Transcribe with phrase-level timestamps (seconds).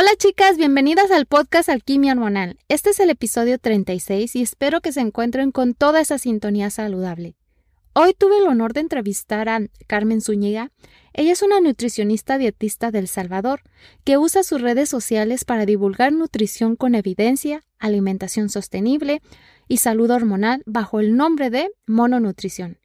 [0.00, 2.56] Hola chicas, bienvenidas al podcast Alquimia Hormonal.
[2.68, 7.34] Este es el episodio 36 y espero que se encuentren con toda esa sintonía saludable.
[7.94, 10.70] Hoy tuve el honor de entrevistar a Carmen Zúñiga.
[11.14, 13.62] Ella es una nutricionista dietista del Salvador
[14.04, 19.20] que usa sus redes sociales para divulgar nutrición con evidencia, alimentación sostenible
[19.66, 22.78] y salud hormonal bajo el nombre de Mononutrición.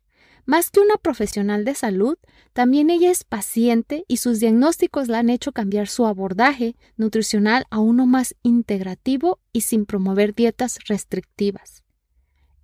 [0.46, 2.18] Más que una profesional de salud,
[2.52, 7.80] también ella es paciente y sus diagnósticos la han hecho cambiar su abordaje nutricional a
[7.80, 11.84] uno más integrativo y sin promover dietas restrictivas.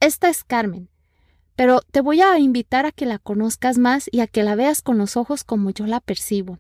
[0.02, 0.90] Esta es Carmen,
[1.56, 4.82] pero te voy a invitar a que la conozcas más y a que la veas
[4.82, 6.60] con los ojos como yo la percibo.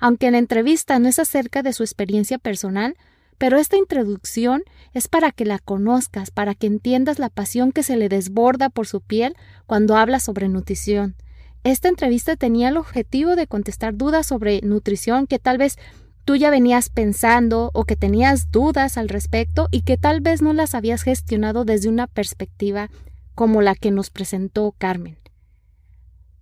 [0.00, 2.96] Aunque en la entrevista no es acerca de su experiencia personal,
[3.38, 7.96] pero esta introducción es para que la conozcas, para que entiendas la pasión que se
[7.96, 11.14] le desborda por su piel cuando habla sobre nutrición.
[11.64, 15.76] Esta entrevista tenía el objetivo de contestar dudas sobre nutrición que tal vez
[16.24, 20.52] tú ya venías pensando o que tenías dudas al respecto y que tal vez no
[20.52, 22.90] las habías gestionado desde una perspectiva
[23.34, 25.16] como la que nos presentó Carmen.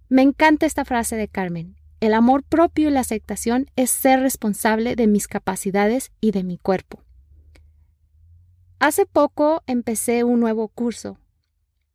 [0.09, 1.77] Me encanta esta frase de Carmen.
[2.07, 6.57] El amor propio y la aceptación es ser responsable de mis capacidades y de mi
[6.57, 7.03] cuerpo.
[8.79, 11.19] Hace poco empecé un nuevo curso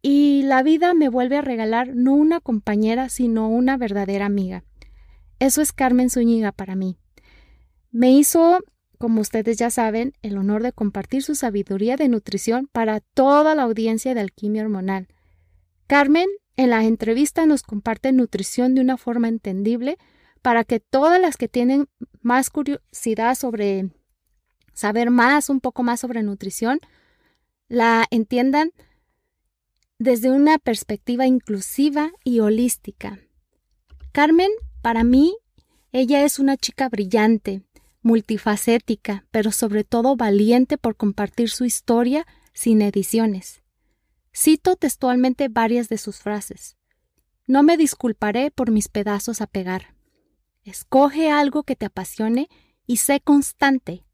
[0.01, 4.65] y la vida me vuelve a regalar no una compañera, sino una verdadera amiga.
[5.39, 6.97] Eso es Carmen Zúñiga para mí.
[7.89, 8.59] Me hizo,
[8.97, 13.63] como ustedes ya saben, el honor de compartir su sabiduría de nutrición para toda la
[13.63, 15.07] audiencia de alquimia hormonal.
[15.87, 19.97] Carmen en la entrevista nos comparte nutrición de una forma entendible
[20.41, 21.87] para que todas las que tienen
[22.21, 23.89] más curiosidad sobre
[24.73, 26.79] saber más, un poco más sobre nutrición,
[27.67, 28.71] la entiendan
[29.99, 33.19] desde una perspectiva inclusiva y holística.
[34.11, 34.49] Carmen,
[34.81, 35.37] para mí,
[35.91, 37.61] ella es una chica brillante,
[38.01, 43.60] multifacética, pero sobre todo valiente por compartir su historia sin ediciones.
[44.33, 46.77] Cito textualmente varias de sus frases.
[47.47, 49.95] No me disculparé por mis pedazos a pegar.
[50.63, 52.49] Escoge algo que te apasione
[52.85, 54.05] y sé constante.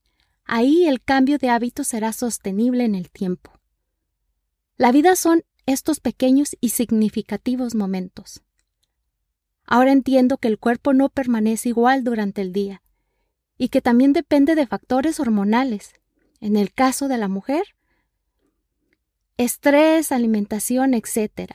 [0.44, 3.52] Ahí el cambio de hábito será sostenible en el tiempo.
[4.78, 8.42] La vida son estos pequeños y significativos momentos.
[9.66, 12.82] Ahora entiendo que el cuerpo no permanece igual durante el día
[13.58, 15.94] y que también depende de factores hormonales.
[16.40, 17.64] En el caso de la mujer,
[19.38, 21.52] estrés, alimentación, etc.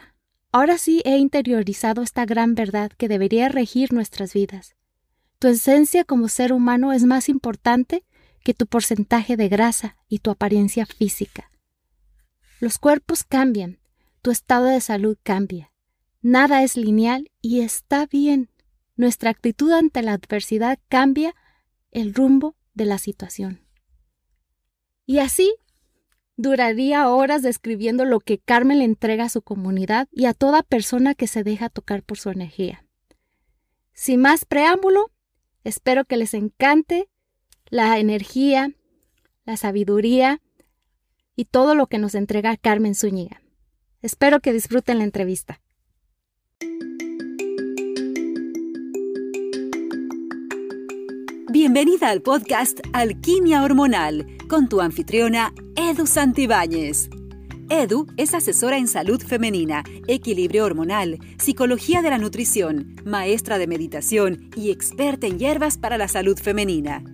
[0.53, 4.77] Ahora sí he interiorizado esta gran verdad que debería regir nuestras vidas.
[5.39, 8.05] Tu esencia como ser humano es más importante
[8.45, 11.51] que tu porcentaje de grasa y tu apariencia física.
[12.61, 13.81] Los cuerpos cambian,
[14.21, 15.73] tu estado de salud cambia.
[16.21, 18.51] Nada es lineal y está bien.
[18.95, 21.35] Nuestra actitud ante la adversidad cambia
[21.91, 23.67] el rumbo de la situación.
[25.05, 25.53] Y así
[26.43, 31.15] Duraría horas describiendo lo que Carmen le entrega a su comunidad y a toda persona
[31.15, 32.85] que se deja tocar por su energía.
[33.93, 35.13] Sin más preámbulo,
[35.63, 37.09] espero que les encante
[37.71, 38.73] la energía,
[39.45, 40.43] la sabiduría
[41.37, 43.41] y todo lo que nos entrega Carmen Zúñiga.
[44.01, 45.61] Espero que disfruten la entrevista.
[51.65, 57.09] Bienvenida al podcast Alquimia Hormonal con tu anfitriona Edu Santibáñez.
[57.69, 64.51] Edu es asesora en salud femenina, equilibrio hormonal, psicología de la nutrición, maestra de meditación
[64.57, 67.05] y experta en hierbas para la salud femenina.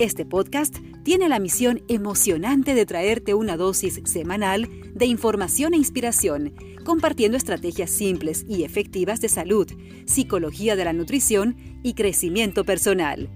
[0.00, 6.52] Este podcast tiene la misión emocionante de traerte una dosis semanal de información e inspiración,
[6.84, 9.70] compartiendo estrategias simples y efectivas de salud,
[10.04, 11.54] psicología de la nutrición
[11.84, 13.30] y crecimiento personal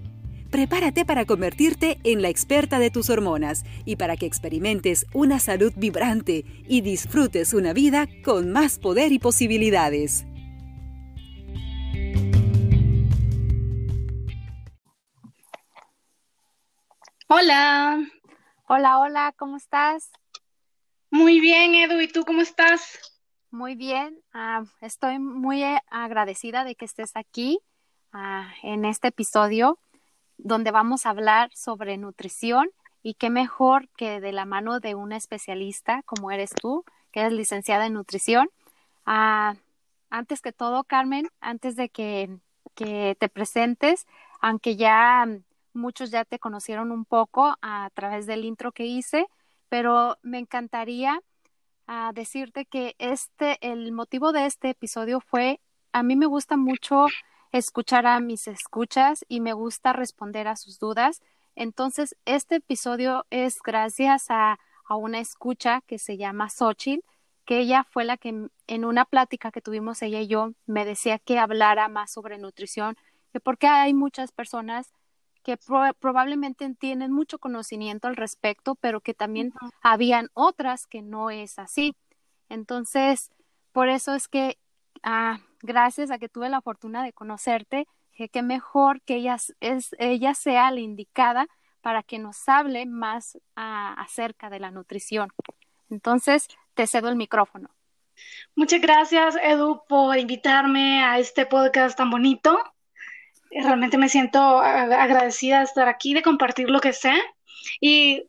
[0.51, 5.73] prepárate para convertirte en la experta de tus hormonas y para que experimentes una salud
[5.75, 10.25] vibrante y disfrutes una vida con más poder y posibilidades.
[17.27, 17.99] Hola.
[18.67, 20.11] Hola, hola, ¿cómo estás?
[21.11, 22.99] Muy bien, Edu, ¿y tú cómo estás?
[23.51, 27.59] Muy bien, ah, estoy muy agradecida de que estés aquí
[28.13, 29.79] ah, en este episodio
[30.39, 32.69] donde vamos a hablar sobre nutrición
[33.03, 37.33] y qué mejor que de la mano de una especialista como eres tú, que eres
[37.33, 38.49] licenciada en nutrición.
[39.05, 39.55] Ah,
[40.09, 42.29] antes que todo, Carmen, antes de que,
[42.75, 44.07] que te presentes,
[44.41, 45.27] aunque ya
[45.73, 49.27] muchos ya te conocieron un poco a través del intro que hice,
[49.69, 51.21] pero me encantaría
[51.87, 55.59] ah, decirte que este, el motivo de este episodio fue,
[55.93, 57.07] a mí me gusta mucho
[57.51, 61.21] escuchar a mis escuchas y me gusta responder a sus dudas.
[61.55, 67.03] Entonces, este episodio es gracias a, a una escucha que se llama Xochitl,
[67.45, 71.17] que ella fue la que en una plática que tuvimos ella y yo me decía
[71.17, 72.95] que hablara más sobre nutrición,
[73.33, 74.93] que porque hay muchas personas
[75.43, 75.57] que
[75.99, 81.95] probablemente tienen mucho conocimiento al respecto, pero que también habían otras que no es así.
[82.49, 83.31] Entonces,
[83.71, 84.57] por eso es que,
[85.01, 87.87] ah, gracias a que tuve la fortuna de conocerte,
[88.27, 91.47] que mejor que ella, es, ella sea la indicada
[91.81, 95.29] para que nos hable más ah, acerca de la nutrición.
[95.89, 97.69] Entonces, te cedo el micrófono.
[98.55, 102.59] Muchas gracias, Edu, por invitarme a este podcast tan bonito.
[103.49, 107.13] Realmente me siento agradecida de estar aquí, de compartir lo que sé.
[107.79, 108.27] Y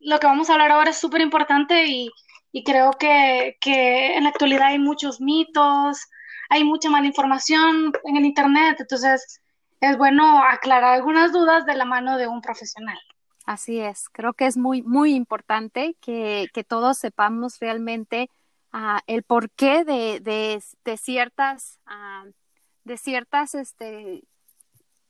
[0.00, 2.10] lo que vamos a hablar ahora es súper importante y,
[2.50, 6.08] y, creo que, que en la actualidad hay muchos mitos,
[6.50, 9.40] hay mucha mala información en el Internet, entonces
[9.80, 12.98] es bueno aclarar algunas dudas de la mano de un profesional.
[13.46, 18.28] Así es, creo que es muy, muy importante que, que todos sepamos realmente
[18.74, 22.30] uh, el porqué de, de, de ciertas, uh,
[22.84, 24.22] de ciertas, este,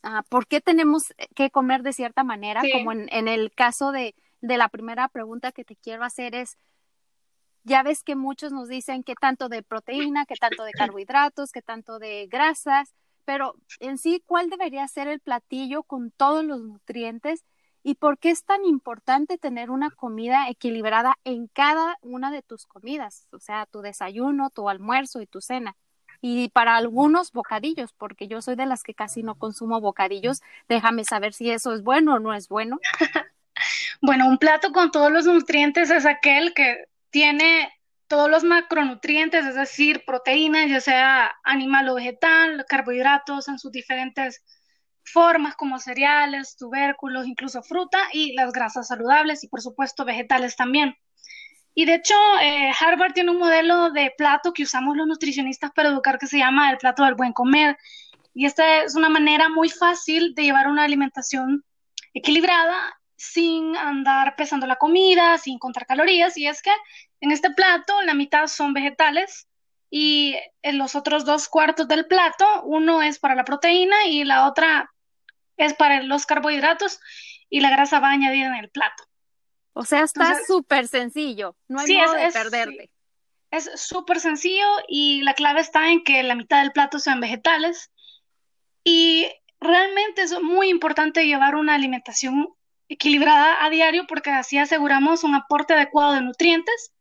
[0.04, 4.14] uh, por qué tenemos que comer de cierta manera, como en, en el caso de,
[4.40, 6.56] de la primera pregunta que te quiero hacer es,
[7.64, 11.62] ya ves que muchos nos dicen que tanto de proteína, que tanto de carbohidratos, que
[11.62, 17.44] tanto de grasas, pero en sí, ¿cuál debería ser el platillo con todos los nutrientes?
[17.82, 22.66] ¿Y por qué es tan importante tener una comida equilibrada en cada una de tus
[22.66, 23.26] comidas?
[23.32, 25.76] O sea, tu desayuno, tu almuerzo y tu cena.
[26.20, 31.04] Y para algunos bocadillos, porque yo soy de las que casi no consumo bocadillos, déjame
[31.04, 32.78] saber si eso es bueno o no es bueno.
[34.02, 37.72] bueno, un plato con todos los nutrientes es aquel que tiene
[38.06, 44.42] todos los macronutrientes, es decir, proteínas, ya sea animal o vegetal, carbohidratos en sus diferentes
[45.04, 50.96] formas como cereales, tubérculos, incluso fruta y las grasas saludables y por supuesto vegetales también.
[51.74, 55.88] Y de hecho, eh, Harvard tiene un modelo de plato que usamos los nutricionistas para
[55.88, 57.76] educar que se llama el plato del buen comer.
[58.34, 61.64] Y esta es una manera muy fácil de llevar una alimentación
[62.12, 66.38] equilibrada sin andar pesando la comida, sin contar calorías.
[66.38, 66.72] Y es que
[67.20, 69.46] en este plato la mitad son vegetales
[69.90, 74.48] y en los otros dos cuartos del plato, uno es para la proteína y la
[74.48, 74.90] otra
[75.58, 76.98] es para los carbohidratos
[77.50, 79.04] y la grasa va añadida en el plato.
[79.74, 82.90] O sea, está súper sencillo, no hay modo de perderte.
[83.50, 87.90] Es súper sencillo y la clave está en que la mitad del plato sean vegetales
[88.82, 89.28] y
[89.60, 92.54] realmente es muy importante llevar una alimentación
[92.90, 96.92] equilibrada a diario porque así aseguramos un aporte adecuado de nutrientes.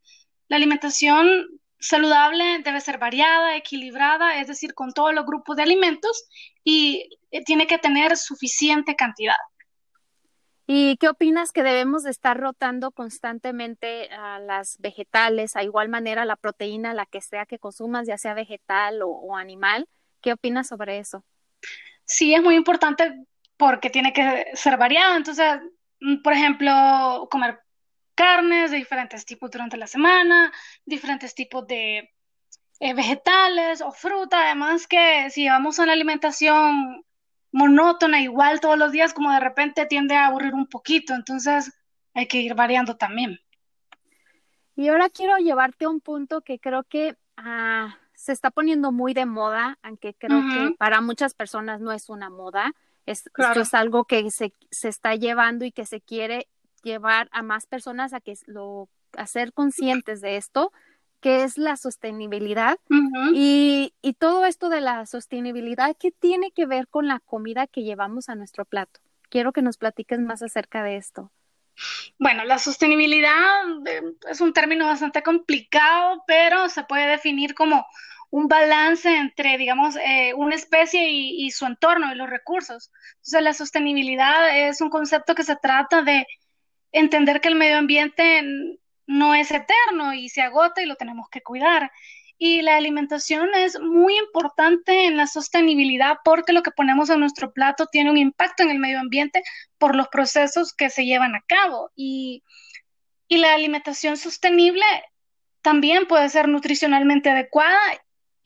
[0.47, 1.47] La alimentación
[1.79, 6.25] saludable debe ser variada, equilibrada, es decir, con todos los grupos de alimentos
[6.63, 9.35] y eh, tiene que tener suficiente cantidad.
[10.67, 16.25] ¿Y qué opinas que debemos de estar rotando constantemente a las vegetales, a igual manera
[16.25, 19.87] la proteína, la que sea que consumas, ya sea vegetal o, o animal?
[20.21, 21.25] ¿Qué opinas sobre eso?
[22.05, 23.25] Sí, es muy importante
[23.57, 25.17] porque tiene que ser variado.
[25.17, 25.59] Entonces,
[26.23, 27.59] por ejemplo, comer
[28.15, 30.51] carnes de diferentes tipos durante la semana,
[30.85, 32.09] diferentes tipos de
[32.79, 34.45] eh, vegetales o fruta.
[34.45, 37.05] Además que si llevamos una alimentación
[37.51, 41.13] monótona igual todos los días, como de repente tiende a aburrir un poquito.
[41.13, 41.71] Entonces
[42.13, 43.39] hay que ir variando también.
[44.75, 49.13] Y ahora quiero llevarte a un punto que creo que ah, se está poniendo muy
[49.13, 52.73] de moda, aunque creo que para muchas personas no es una moda
[53.11, 56.47] esto es algo que se, se, está llevando y que se quiere
[56.83, 60.71] llevar a más personas a que lo a ser conscientes de esto,
[61.21, 62.77] que es la sostenibilidad.
[63.33, 67.83] y, y todo esto de la sostenibilidad, ¿qué tiene que ver con la comida que
[67.83, 68.99] llevamos a nuestro plato?
[69.29, 71.31] Quiero que nos platiques más acerca de esto.
[72.17, 77.85] Bueno, la sostenibilidad eh, es un término bastante complicado, pero se puede definir como
[78.31, 82.91] un balance entre, digamos, eh, una especie y, su entorno y los recursos.
[83.17, 86.27] Entonces, la sostenibilidad es un concepto que se trata de
[86.91, 88.43] entender que el medio ambiente
[89.07, 91.91] no es eterno y se agota y lo tenemos que cuidar.
[92.37, 97.51] Y la alimentación es muy importante en la sostenibilidad porque lo que ponemos en nuestro
[97.51, 99.43] plato tiene un impacto en el medio ambiente
[99.77, 101.91] por los procesos que se llevan a cabo.
[101.95, 102.43] Y,
[103.27, 104.85] y la alimentación sostenible
[105.61, 107.79] también puede ser nutricionalmente adecuada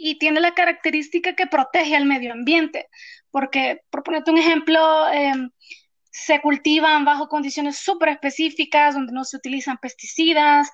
[0.05, 2.89] y tiene la característica que protege al medio ambiente,
[3.31, 5.49] porque, por ponerte un ejemplo, em,
[6.11, 10.69] se cultivan bajo condiciones súper específicas donde no se utilizan pesticidas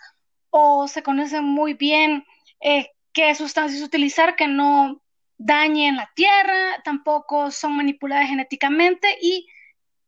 [0.49, 2.25] o se conocen muy bien
[2.59, 4.99] eh, qué sustancias utilizar que no
[5.37, 9.47] dañen la tierra, tampoco son manipuladas genéticamente y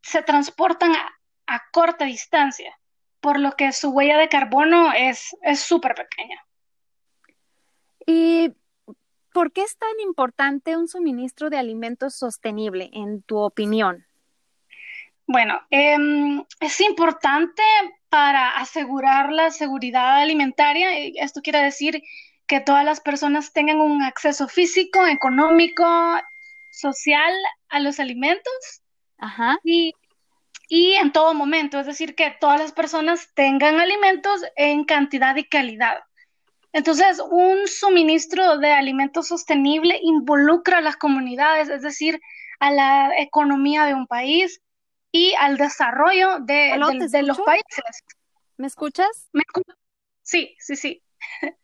[0.01, 2.75] se transportan a, corta distancia,
[3.19, 6.43] por lo que su huella de carbono es súper pequeña.
[8.07, 8.53] ¿Y
[9.33, 14.05] por qué es tan importante un suministro de alimentos sostenible, en tu opinión?
[15.27, 17.63] Bueno, em, es importante
[18.09, 20.89] para asegurar la seguridad alimentaria.
[21.15, 22.03] Esto quiere decir
[22.47, 25.85] que todas las personas tengan un acceso físico, económico,
[26.71, 27.31] social
[27.69, 28.81] a los alimentos.
[29.17, 29.57] Ajá.
[29.63, 29.93] Y,
[30.67, 35.45] y en todo momento, es decir, que todas las personas tengan alimentos en cantidad y
[35.45, 35.99] calidad.
[36.73, 42.21] Entonces, un suministro de alimentos sostenible involucra a las comunidades, es decir,
[42.59, 44.61] a la economía de un país
[45.11, 48.03] y al desarrollo de, los países.
[48.57, 49.29] ¿Me escuchas?
[50.21, 51.03] sí, sí, sí.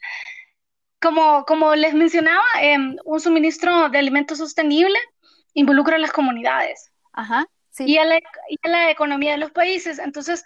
[1.00, 4.98] Como, como les mencionaba, em, un suministro de alimentos sostenible
[5.54, 6.92] involucra a las comunidades.
[7.14, 7.48] Ajá,
[7.80, 8.18] y, a la,
[8.50, 10.00] y a la economía de los países.
[10.00, 10.44] Entonces,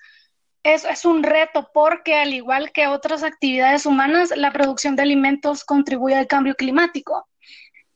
[0.63, 5.63] es, es un reto porque al igual que otras actividades humanas, la producción de alimentos
[5.63, 7.27] contribuye al cambio climático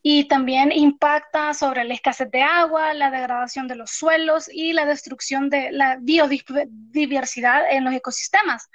[0.01, 4.86] y también impacta sobre la escasez de agua, la degradación de los suelos y la
[4.86, 8.69] destrucción de la biodiversidad en los ecosistemas.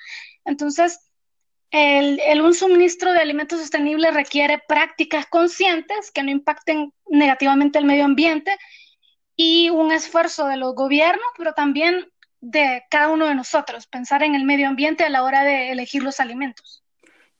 [0.44, 1.08] Entonces,
[1.70, 7.84] el, el, un suministro de alimentos sostenible requiere prácticas conscientes que no impacten negativamente el
[7.84, 8.56] medio ambiente
[9.36, 14.34] y un esfuerzo de los gobiernos, pero también de cada uno de nosotros, pensar en
[14.34, 16.82] el medio ambiente a la hora de elegir los alimentos.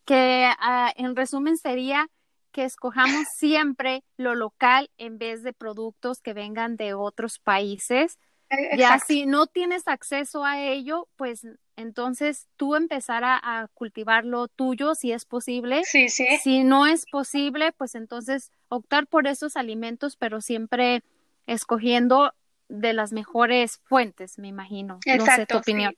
[0.04, 2.08] Que ah, en resumen sería
[2.52, 8.18] que escojamos siempre lo local en vez de productos que vengan de otros países.
[8.50, 14.48] E, ya si no tienes acceso a ello, pues entonces tú empezar a, cultivar lo
[14.48, 15.82] tuyo si es posible.
[15.84, 16.26] Sí, sí.
[16.42, 21.02] Si no es posible, pues entonces optar por esos alimentos, pero siempre
[21.46, 22.34] escogiendo
[22.70, 25.00] de las mejores fuentes, me imagino.
[25.04, 25.94] no sé tu opinión.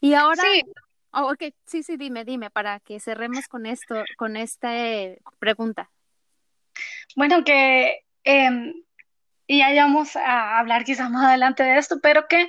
[0.00, 0.62] Y ahora, sí.
[1.12, 4.70] Oh, ok, sí, sí, dime, dime, para que cerremos con esto, con esta
[5.38, 5.90] pregunta.
[7.14, 8.74] Bueno, que eh,
[9.48, 12.48] ya vamos a hablar quizás más adelante de esto, pero que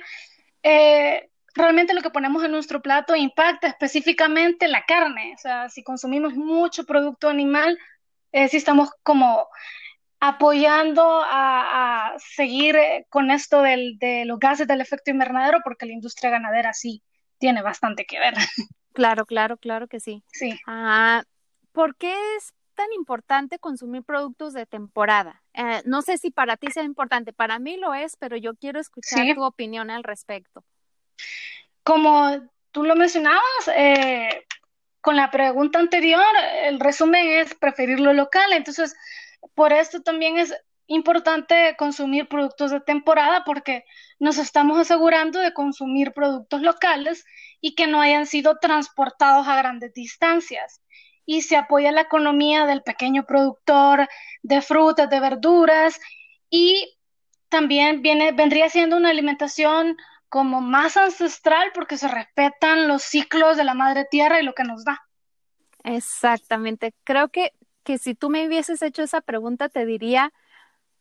[0.62, 5.34] eh, realmente lo que ponemos en nuestro plato impacta específicamente la carne.
[5.34, 7.78] O sea, si consumimos mucho producto animal,
[8.32, 9.48] eh, si estamos como
[10.20, 16.30] apoyando a, seguir eh, con esto de los gases del efecto invernadero, porque la industria
[16.30, 17.02] ganadera sí
[17.38, 18.34] tiene bastante que ver.
[18.96, 20.24] Claro, claro, claro que sí.
[20.32, 20.58] Sí.
[20.66, 21.22] Ah,
[21.72, 25.42] ¿Por qué es tan importante consumir productos de temporada?
[25.52, 28.80] Eh, no sé si para ti sea importante, para mí lo es, pero yo quiero
[28.80, 30.64] escuchar tu opinión al respecto.
[31.82, 33.42] Como tú lo mencionabas,
[33.76, 34.46] eh,
[35.02, 36.24] con la pregunta anterior,
[36.64, 38.50] el resumen es preferir lo local.
[38.54, 38.96] Entonces,
[39.54, 40.54] por esto también es
[40.86, 43.84] importante consumir productos de temporada porque
[44.18, 47.24] nos estamos asegurando de consumir productos locales
[47.60, 50.80] y que no hayan sido transportados a grandes distancias.
[51.24, 54.08] Y se apoya la economía del pequeño productor
[54.42, 55.98] de frutas, de verduras
[56.50, 56.96] y
[57.48, 59.96] también viene, vendría siendo una alimentación
[60.28, 64.64] como más ancestral porque se respetan los ciclos de la madre tierra y lo que
[64.64, 65.02] nos da.
[65.84, 66.94] Exactamente.
[67.04, 67.52] Creo que
[67.86, 70.32] que si tú me hubieses hecho esa pregunta, te diría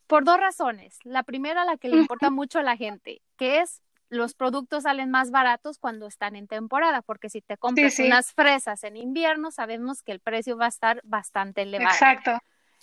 [0.05, 0.99] por dos razones.
[1.03, 5.09] La primera, la que le importa mucho a la gente, que es los productos salen
[5.09, 10.03] más baratos cuando están en temporada, porque si te compras unas fresas en invierno, sabemos
[10.03, 11.89] que el precio va a estar bastante elevado.
[11.89, 12.37] Exacto.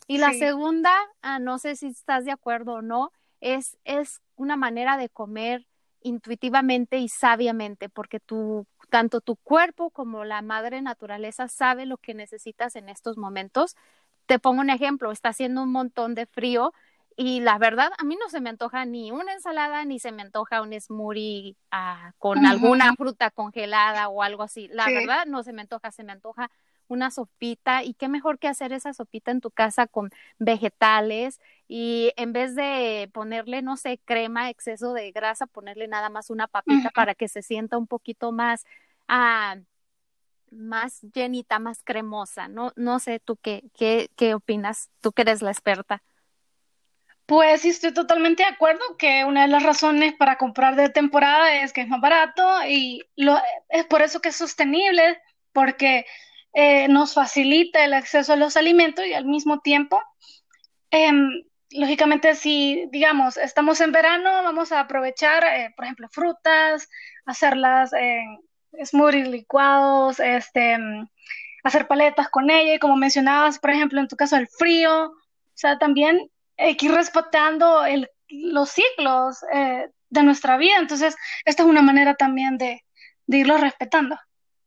[0.08, 0.92] Y la segunda,
[1.22, 5.64] ah, no sé si estás de acuerdo o no, es, es una manera de comer
[6.02, 12.14] intuitivamente y sabiamente, porque tu, tanto tu cuerpo como la madre naturaleza sabe lo que
[12.14, 13.76] necesitas en estos momentos.
[14.26, 16.72] Te pongo un ejemplo, está haciendo un montón de frío
[17.16, 20.22] y la verdad a mí no se me antoja ni una ensalada ni se me
[20.22, 24.68] antoja un smoothie ah, con alguna fruta congelada o algo así.
[24.68, 26.50] La verdad no se me antoja, se me antoja
[26.92, 32.12] una sopita y qué mejor que hacer esa sopita en tu casa con vegetales y
[32.16, 36.90] en vez de ponerle, no sé, crema, exceso de grasa, ponerle nada más una papita
[36.90, 38.64] para que se sienta un poquito más,
[39.08, 39.56] ah,
[40.50, 42.48] más llenita, más cremosa.
[42.48, 46.02] No, no sé tú qué, qué, qué opinas, tú que eres la experta.
[47.26, 51.62] Pues sí, estoy totalmente de acuerdo que una de las razones para comprar de temporada
[51.62, 55.20] es que es más barato y lo, es por eso que es sostenible,
[55.52, 56.04] porque
[56.54, 60.02] eh, nos facilita el acceso a los alimentos y al mismo tiempo,
[60.90, 66.88] em, lógicamente, si, digamos, estamos en verano, vamos a aprovechar, eh, por ejemplo, frutas,
[67.24, 68.38] hacerlas en
[68.84, 71.06] smoothies licuados, este, em,
[71.64, 75.14] hacer paletas con ella y como mencionabas, por ejemplo, en tu caso, el frío, o
[75.54, 80.78] sea, también hay que ir respetando el, los ciclos eh, de nuestra vida.
[80.78, 82.84] Entonces, esta es una manera también de,
[83.26, 84.18] de irlo respetando.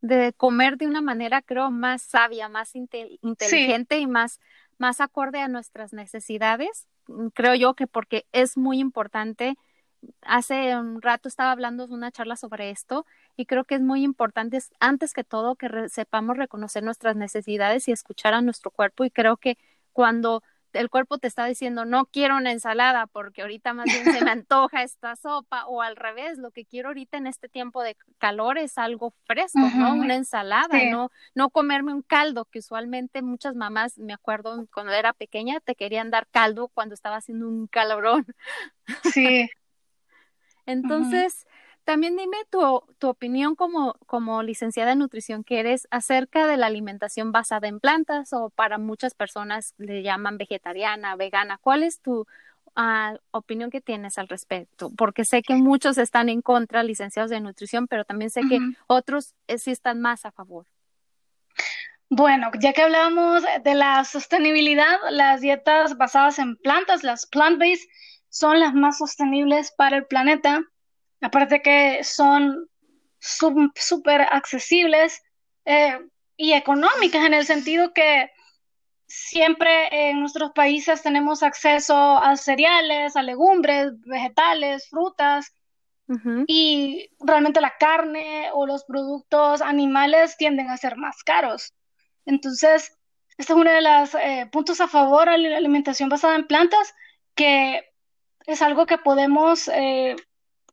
[0.07, 4.39] De comer de una manera, creo, más sabia, más inteligente y más,
[4.77, 6.87] más acorde a nuestras necesidades.
[7.07, 9.55] Mm, creo yo que porque es muy importante.
[10.21, 14.03] Hace un rato estaba hablando de una charla sobre esto y creo que es muy
[14.03, 19.05] importante, antes que todo, que sepamos reconocer nuestras necesidades y escuchar a nuestro cuerpo.
[19.05, 19.57] Y creo que
[19.91, 20.43] cuando
[20.75, 24.31] el cuerpo te está diciendo no quiero una ensalada porque ahorita más bien se me
[24.31, 28.57] antoja esta sopa o al revés, lo que quiero ahorita en este tiempo de calor
[28.57, 29.95] es algo fresco, ¿no?
[29.95, 35.13] Una ensalada, no no comerme un caldo que usualmente muchas mamás, me acuerdo cuando era
[35.13, 38.25] pequeña, te querían dar caldo cuando estaba haciendo un calorón.
[39.13, 39.49] Sí.
[40.65, 41.45] Entonces,
[41.85, 46.65] también dime tu, tu opinión como, como licenciada en nutrición que eres acerca de la
[46.65, 51.59] alimentación basada en plantas o para muchas personas le llaman vegetariana, vegana.
[51.61, 52.21] ¿Cuál es tu
[52.75, 54.91] uh, opinión que tienes al respecto?
[54.97, 59.35] Porque sé que muchos están en contra, licenciados de nutrición, pero también sé que otros
[59.47, 60.65] eh, sí están más a favor.
[62.09, 67.87] Bueno, ya que hablábamos de la sostenibilidad, las dietas basadas en plantas, las plant-based,
[68.29, 70.63] son las más sostenibles para el planeta
[71.21, 72.69] Aparte que son
[73.19, 75.23] súper accesibles
[75.65, 75.99] eh,
[76.37, 78.31] y económicas en el sentido que
[79.07, 85.53] siempre en nuestros países tenemos acceso a cereales, a legumbres, vegetales, frutas.
[86.45, 91.73] Y realmente la carne o los productos animales tienden a ser más caros.
[92.27, 92.95] Entonces,
[93.37, 96.93] este es uno de los eh, puntos a favor a la alimentación basada en plantas,
[97.33, 97.91] que
[98.45, 100.15] es algo que podemos eh,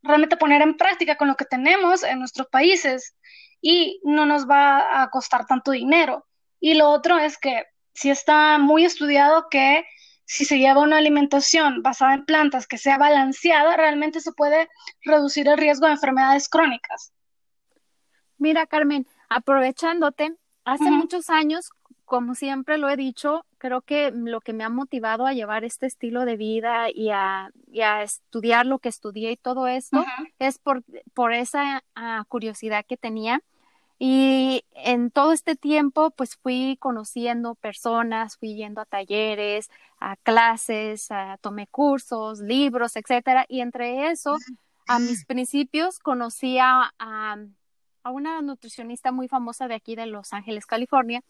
[0.02, 3.14] realmente poner en práctica con lo que tenemos en nuestros países
[3.60, 6.26] y no nos va a costar tanto dinero.
[6.60, 9.84] Y lo otro es que si está muy estudiado que
[10.24, 14.68] si se lleva una alimentación basada en plantas que sea balanceada, realmente se puede
[15.02, 17.12] reducir el riesgo de enfermedades crónicas.
[18.38, 21.70] Mira, Carmen, aprovechándote, hace muchos años
[22.12, 25.86] como siempre lo he dicho, creo que lo que me ha motivado a llevar este
[25.86, 27.50] estilo de vida y a,
[28.02, 30.04] estudiar lo que estudié y todo esto
[30.38, 30.82] es por,
[31.14, 33.40] por esa ah, curiosidad que tenía.
[33.98, 41.08] Y en todo este tiempo, pues fui conociendo personas, fui yendo a talleres, a clases,
[41.40, 43.46] tomé cursos, libros, etcétera.
[43.48, 44.36] Y entre eso,
[44.86, 50.66] a mis principios, conocí a, a una nutricionista muy famosa de aquí de Los Ángeles,
[50.66, 51.22] California,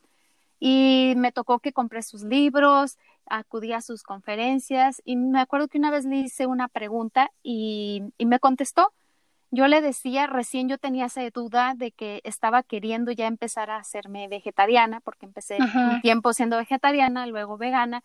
[0.65, 2.97] y me tocó que compré sus libros,
[3.27, 8.05] acudí a sus conferencias y me acuerdo que una vez le hice una pregunta y,
[8.21, 8.93] me contestó.
[9.51, 13.79] Yo le decía, recién yo tenía esa duda de que estaba queriendo ya empezar a
[13.79, 18.05] hacerme vegetariana, porque empecé un tiempo siendo vegetariana, luego vegana,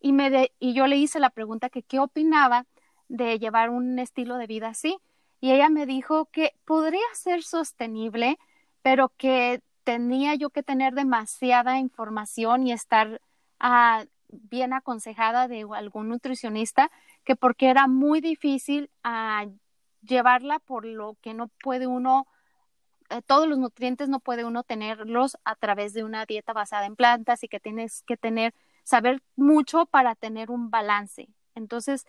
[0.00, 2.66] y, me y yo le hice la pregunta que qué opinaba
[3.08, 4.96] de llevar un estilo de vida así.
[5.40, 8.38] Y ella me dijo que podría ser sostenible,
[8.82, 13.20] pero que tenía yo que tener demasiada información y estar
[13.60, 16.90] ah, bien aconsejada de algún nutricionista,
[17.24, 19.46] que porque era muy difícil ah,
[20.02, 22.26] llevarla por lo que no puede uno,
[23.10, 26.96] eh, todos los nutrientes no puede uno tenerlos a través de una dieta basada en
[26.96, 31.28] plantas y que tienes que tener, saber mucho para tener un balance.
[31.54, 32.06] Entonces,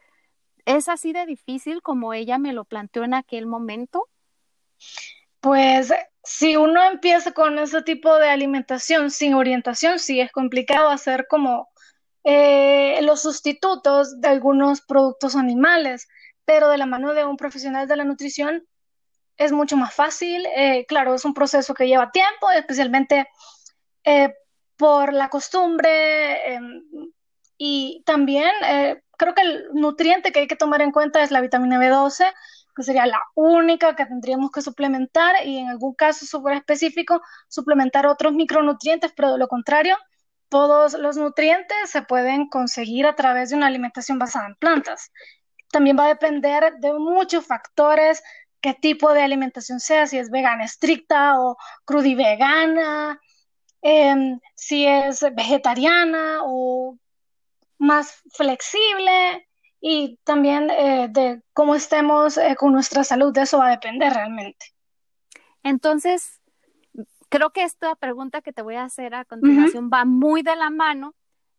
[0.65, 4.09] ¿es así de difícil como ella me lo planteó en aquel momento?
[5.39, 11.26] Pues si uno empieza con ese tipo de alimentación sin orientación, sí es complicado hacer
[11.30, 11.69] como
[12.26, 16.10] eh, los sustitutos de algunos productos animales,
[16.43, 18.67] pero de la mano de un profesional de la nutrición
[19.38, 20.45] es mucho más fácil.
[20.54, 23.30] Eh, claro, es un proceso que lleva tiempo, especialmente
[24.04, 24.34] eh,
[24.76, 26.84] por la costumbre em,
[27.58, 28.52] y también
[29.17, 32.34] creo que el nutriente que hay que tomar en cuenta es la vitamina B12
[32.77, 38.05] que sería la única que tendríamos que suplementar y en algún caso súper específico suplementar
[38.05, 39.97] otros micronutrientes, pero de lo contrario,
[40.47, 45.11] todos los nutrientes se pueden conseguir a través de una alimentación basada en plantas.
[45.71, 48.21] También va a depender de muchos factores,
[48.61, 53.19] qué tipo de alimentación sea, si es vegana estricta o crudivegana,
[53.81, 56.97] eh, si es vegetariana o
[57.79, 59.46] más flexible,
[59.79, 64.13] y también eh, de cómo estemos eh, con nuestra salud, de eso va a depender
[64.13, 64.73] realmente.
[65.63, 66.41] Entonces,
[67.29, 70.69] creo que esta pregunta que te voy a hacer a continuación va muy de la
[70.69, 71.13] mano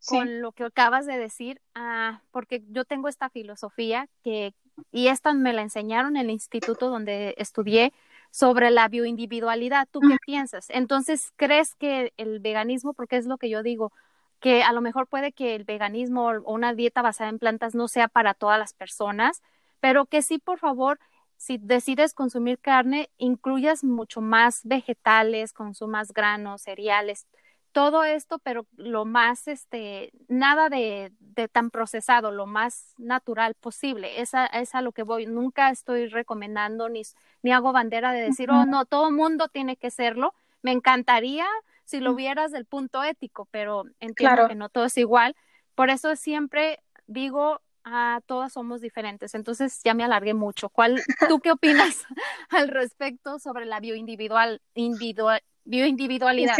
[0.06, 4.54] con lo que acabas de decir, ah, porque yo tengo esta filosofía que,
[4.92, 7.92] y esta me la enseñaron en el instituto donde estudié
[8.30, 9.88] sobre la bioindividualidad.
[9.90, 10.66] ¿Tú qué piensas?
[10.70, 13.92] Entonces, ¿crees que el veganismo, porque es lo que yo digo,
[14.40, 17.88] que a lo mejor puede que el veganismo o una dieta basada en plantas no
[17.88, 19.42] sea para todas las personas,
[19.80, 20.98] pero que sí, por favor,
[21.36, 27.26] si decides consumir carne, incluyas mucho más vegetales, consumas granos, cereales,
[27.72, 34.20] todo esto, pero lo más, este, nada de, de tan procesado, lo más natural posible.
[34.20, 35.26] Esa es a lo que voy.
[35.26, 37.02] Nunca estoy recomendando ni,
[37.42, 40.34] ni hago bandera de decir, oh, no, todo mundo tiene que serlo.
[40.62, 41.46] Me encantaría
[41.88, 45.34] si lo vieras del punto ético, pero entiendo que no todo es igual.
[45.74, 49.34] Por eso siempre digo, ah, todas somos diferentes.
[49.34, 50.68] Entonces ya me alargué mucho.
[50.68, 52.04] ¿Cuál, ¿Tú qué opinas
[52.50, 56.56] al respecto sobre la bioindividual, individual, bioindividualidad?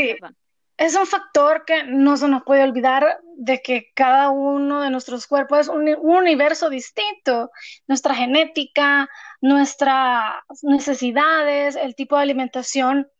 [0.79, 5.27] Es un factor que no se nos puede olvidar de que cada uno de nuestros
[5.27, 7.51] cuerpos es un, un universo distinto.
[7.87, 9.11] Nuestra genética,
[9.43, 13.11] nuestras necesidades, el tipo de alimentación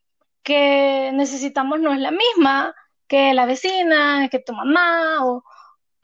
[0.43, 2.75] que necesitamos no es la misma
[3.07, 5.43] que la vecina, que tu mamá o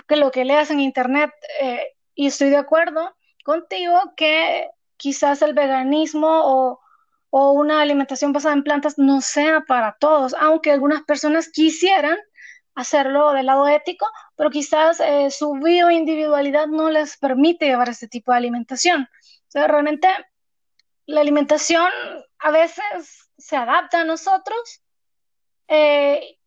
[0.07, 1.31] que lo que leas en internet.
[1.61, 6.81] Eh, y estoy de acuerdo contigo que quizás el veganismo o,
[7.31, 12.17] una alimentación basada en plantas no sea para todos, aunque algunas personas quisieran
[12.75, 18.31] hacerlo del lado ético, pero quizás eh, su bioindividualidad no les permite llevar este tipo
[18.31, 19.01] de alimentación.
[19.01, 20.07] O sea, realmente
[21.07, 21.89] la alimentación
[22.39, 24.81] a veces se adapta a nosotros
[25.67, 26.37] eh,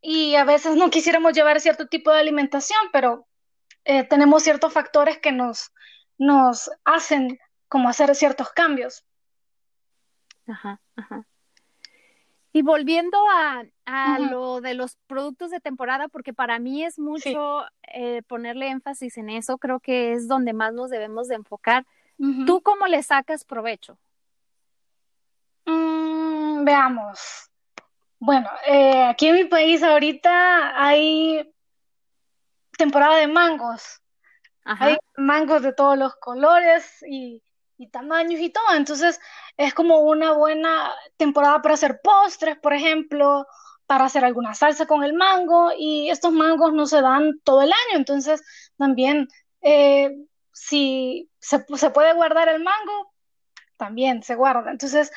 [0.00, 3.26] y a veces no quisiéramos llevar cierto tipo de alimentación, pero
[3.84, 5.72] eh, tenemos ciertos factores que nos,
[6.18, 7.38] nos hacen
[7.68, 9.04] como hacer ciertos cambios.
[10.46, 11.26] Ajá, ajá.
[12.52, 17.64] Y volviendo a, a lo de los productos de temporada, porque para mí es mucho
[17.92, 21.86] eh, ponerle énfasis en eso, creo que es donde más nos debemos de enfocar.
[22.46, 23.96] ¿Tú cómo le sacas provecho?
[26.64, 27.50] Veamos.
[28.20, 31.48] Bueno, eh, aquí en mi país ahorita hay
[32.76, 34.00] temporada de mangos.
[34.64, 37.42] Hay mangos de todos los colores y,
[37.90, 38.74] tamaños y todo.
[38.74, 39.20] Entonces
[39.56, 43.46] es como una buena temporada para hacer postres, por ejemplo,
[43.86, 45.70] para hacer alguna salsa con el mango.
[45.76, 47.98] Y estos mangos no se dan todo el año.
[47.98, 48.42] Entonces
[48.76, 49.28] también
[49.62, 50.16] eh,
[50.52, 53.12] si se, se puede guardar el mango,
[53.76, 54.70] también se guarda.
[54.70, 55.10] Entonces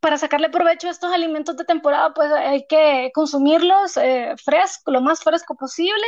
[0.00, 5.02] para sacarle provecho a estos alimentos de temporada, pues hay que consumirlos eh, fresco, lo
[5.02, 6.04] más fresco posible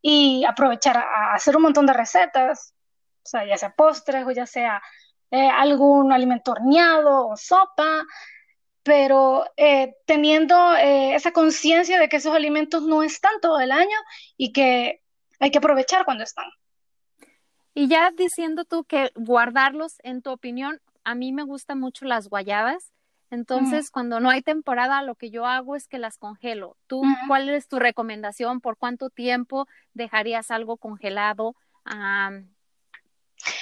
[0.00, 2.74] y aprovechar a hacer un montón de recetas,
[3.22, 4.82] o sea, ya sea postres o ya sea
[5.30, 8.06] eh, algún alimento horneado o sopa,
[8.82, 13.98] pero eh, teniendo esa conciencia de que esos alimentos no están todo el año
[14.38, 15.02] y que
[15.38, 16.46] hay que aprovechar cuando están.
[17.74, 22.28] Y ya diciendo tú que guardarlos, en tu opinión, a mí me gustan mucho las
[22.28, 22.92] guayabas
[23.30, 26.76] entonces, cuando no hay temporada, lo que yo hago es que las congelo.
[26.86, 28.60] ¿Tú cuál es tu recomendación?
[28.60, 31.54] ¿Por cuánto tiempo dejarías algo congelado?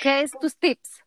[0.03, 1.03] ¿Qué es tus tips?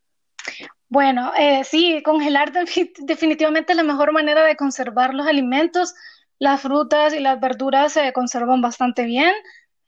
[0.90, 5.96] Bueno, eh, sí, congelar definitivamente es la mejor manera de conservar los alimentos.
[6.38, 9.34] Las frutas y las verduras se conservan bastante bien.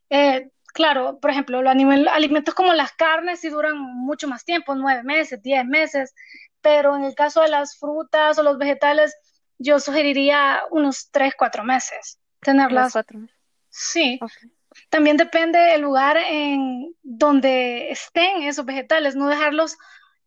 [0.10, 1.73] Eh, claro, por ejemplo, los
[2.12, 6.13] alimentos como las carnes sí duran mucho más tiempo, nueve meses, diez meses
[6.62, 9.15] pero en el caso de las frutas o los vegetales,
[9.58, 12.93] yo sugeriría unos tres, cuatro meses tenerlas.
[12.93, 13.38] Cuatro meses.
[13.69, 14.19] Sí.
[14.89, 19.78] También depende del lugar en donde estén esos vegetales, no dejarlos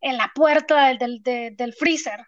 [0.00, 2.26] en la puerta del, del, freezer.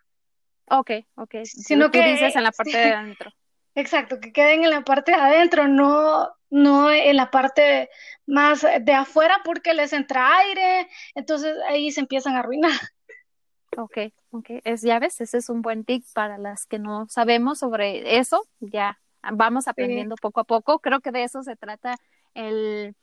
[0.69, 1.35] Ok, ok.
[1.45, 3.33] Sino que dices en la parte de adentro.
[3.75, 7.91] Exacto, que queden en la parte de adentro, no, no en la parte
[8.25, 12.73] más de afuera porque les entra aire, entonces ahí se empiezan a arruinar.
[13.77, 13.99] Ok,
[14.31, 14.47] ok.
[14.65, 18.43] Es, ya ves, ese es un buen tip para las que no sabemos sobre eso.
[18.61, 18.99] Ya
[19.33, 20.79] vamos aprendiendo poco a poco.
[20.79, 21.97] Creo que de eso se trata
[22.35, 22.95] el,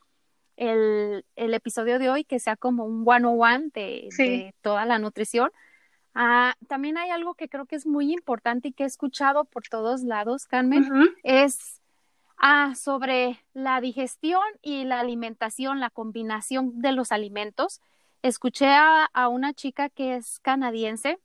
[0.57, 5.51] el, el episodio de hoy, que sea como un one-on-one de, de toda la nutrición.
[6.15, 9.63] Ah, también hay algo que creo que es muy importante y que he escuchado por
[9.67, 10.87] todos lados, Carmen,
[11.23, 11.81] es
[12.37, 17.81] ah, sobre la digestión y la alimentación, la combinación de los alimentos
[18.23, 21.19] escuché a, una chica que es canadiense.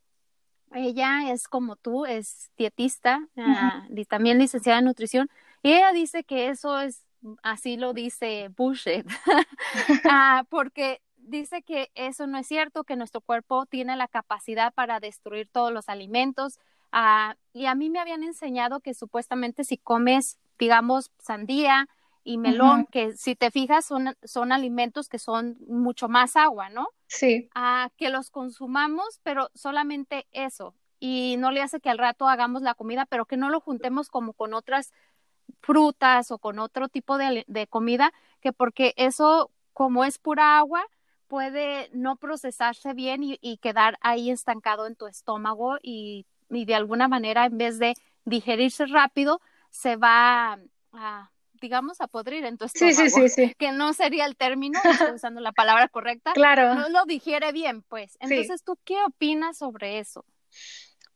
[0.73, 5.31] Ella es como tú, es dietista ah, y también licenciada en nutrición.
[5.63, 7.07] Y ella dice que eso es,
[7.43, 9.07] así lo dice bullshit,
[10.05, 15.01] ah, porque dice que eso no es cierto, que nuestro cuerpo tiene la capacidad para
[15.01, 16.59] destruir todos los alimentos.
[16.93, 21.89] Ah, y a mí me habían enseñado que supuestamente si comes, digamos, sandía,
[22.29, 26.89] y melón, que si te fijas son, son alimentos que son mucho más agua, ¿no?
[27.07, 27.49] Sí.
[27.55, 30.75] A que los consumamos, pero solamente eso.
[31.01, 34.11] Y no le hace que al rato hagamos la comida, pero que no lo juntemos
[34.11, 34.93] como con otras
[35.61, 38.13] frutas o con otro tipo de, de comida,
[38.43, 40.85] que porque eso, como es pura agua,
[41.29, 47.47] puede no procesarse bien y, quedar ahí estancado en tu estómago y, de alguna manera
[47.47, 47.95] en vez de
[48.27, 50.59] digerirse rápido, se va
[50.93, 52.97] a, digamos, a podrir en tu estómago.
[52.97, 56.33] Sí, sí, sí, Que no sería el término, estoy usando la palabra correcta.
[56.33, 56.75] Claro.
[56.75, 58.17] No lo digiere bien, pues.
[58.21, 60.25] Entonces, ¿tú qué opinas sobre eso?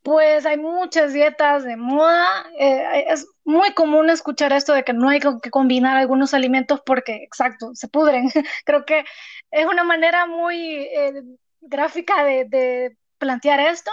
[0.02, 2.26] Pues hay muchas dietas de moda.
[2.58, 7.22] Eh, es muy común escuchar esto de que no hay que combinar algunos alimentos porque,
[7.22, 8.28] exacto, se pudren.
[8.64, 9.04] Creo que
[9.52, 11.22] es una manera muy eh,
[11.60, 13.92] gráfica de, plantear esto,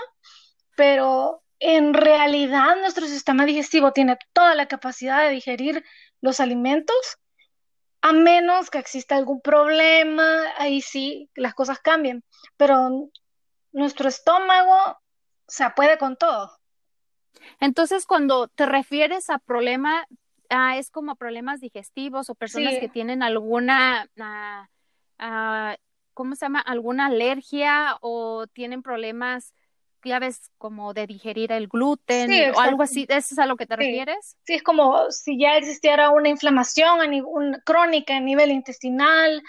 [0.76, 5.86] pero en realidad nuestro sistema digestivo tiene toda la capacidad de digerir
[6.22, 7.18] los alimentos,
[8.02, 12.24] a menos que exista algún problema, ahí sí las cosas cambian,
[12.58, 13.10] pero
[13.72, 14.98] nuestro estómago
[15.48, 16.52] se puede con todo.
[17.60, 20.06] Entonces, cuando te refieres a problema,
[20.50, 24.68] ah, es como problemas digestivos o personas que tienen alguna, ah,
[25.20, 25.76] ah,
[26.14, 26.62] ¿cómo se llama?
[26.62, 29.54] Alguna alergia o tienen problemas,
[30.04, 33.06] ya ves, como de digerir el gluten o algo así.
[33.10, 34.38] ¿Eso es a lo que te refieres?
[34.44, 39.44] Sí, es como si ya existiera una inflamación a crónica a nivel intestinal,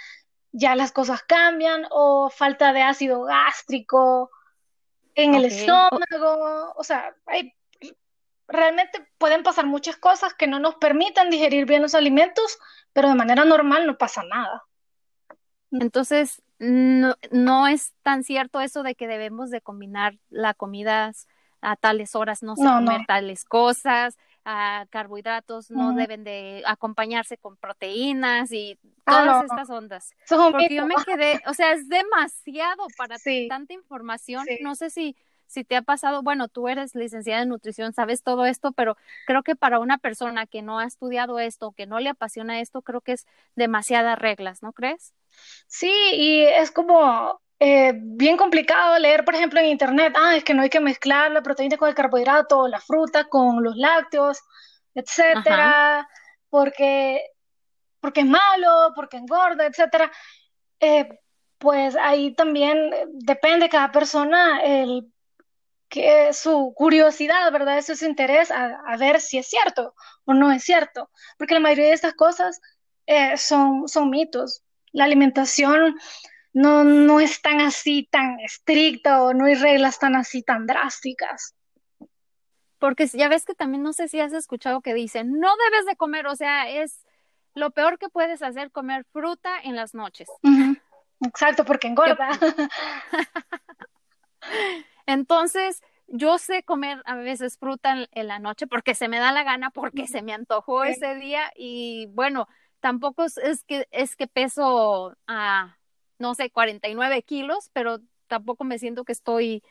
[0.52, 4.30] ya las cosas cambian o falta de ácido gástrico
[5.14, 7.54] en el estómago, o sea, hay,
[8.48, 12.58] realmente pueden pasar muchas cosas que no nos permitan digerir bien los alimentos,
[12.92, 14.64] pero de manera normal no pasa nada.
[15.72, 21.12] Entonces, no, no es tan cierto eso de que debemos de combinar la comida
[21.62, 27.56] a tales horas, no sé, comer tales cosas, a carbohidratos no deben de acompañarse con
[27.56, 30.10] proteínas y ah, todas estas ondas.
[30.28, 33.16] Porque yo me quedé, o sea, es demasiado para
[33.48, 34.46] tanta información.
[34.62, 35.16] No sé si
[35.50, 38.96] si te ha pasado, bueno, tú eres licenciada en nutrición, sabes todo esto, pero
[39.26, 42.82] creo que para una persona que no ha estudiado esto, que no le apasiona esto,
[42.82, 45.12] creo que es demasiadas reglas, ¿no crees?
[45.66, 50.54] Sí, y es como eh, bien complicado leer, por ejemplo, en internet, ah, es que
[50.54, 54.40] no hay que mezclar la proteína con el carbohidrato, la fruta con los lácteos,
[54.94, 56.08] etcétera,
[56.48, 57.22] porque,
[58.00, 60.10] porque es malo, porque engorda, etcétera.
[60.80, 61.08] Eh,
[61.58, 65.12] pues ahí también depende cada persona el
[65.90, 67.78] que su curiosidad, ¿verdad?
[67.78, 71.88] Eso es interés a, ver si es cierto o no es cierto, porque la mayoría
[71.88, 72.60] de estas cosas
[73.06, 74.62] eh, son, son mitos.
[74.92, 75.96] La alimentación
[76.52, 81.54] no, no es tan así, tan estricta o no hay reglas tan así, tan drásticas.
[82.78, 85.96] Porque ya ves que también no sé si has escuchado que dicen, no debes de
[85.96, 87.04] comer, o sea, es
[87.54, 90.28] lo peor que puedes hacer comer fruta en las noches.
[91.20, 92.30] Exacto, porque engorda.
[95.06, 99.44] Entonces, yo sé comer a veces fruta en, la noche porque se me da la
[99.44, 102.48] gana, porque se me antojó ese día y bueno,
[102.80, 105.76] tampoco es, que es que peso a
[106.20, 109.62] no sé, 49 kilos, pero tampoco me siento que estoy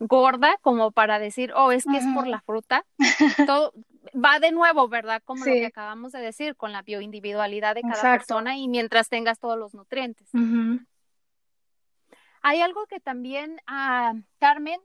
[0.00, 2.84] gorda como para decir, oh, es que es por la fruta.
[3.46, 3.72] Todo
[4.14, 5.22] va de nuevo, ¿verdad?
[5.24, 9.38] Como lo que acabamos de decir, con la bioindividualidad de cada persona y mientras tengas
[9.38, 10.30] todos los nutrientes.
[12.40, 14.80] Hay algo que también, ah, Carmen,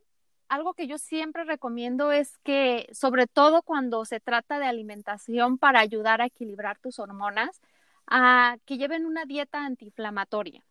[0.50, 5.80] algo que yo siempre recomiendo es que, sobre todo cuando se trata de alimentación para
[5.80, 7.62] ayudar a equilibrar tus hormonas,
[8.08, 10.64] a que lleven una dieta antiinflamatoria.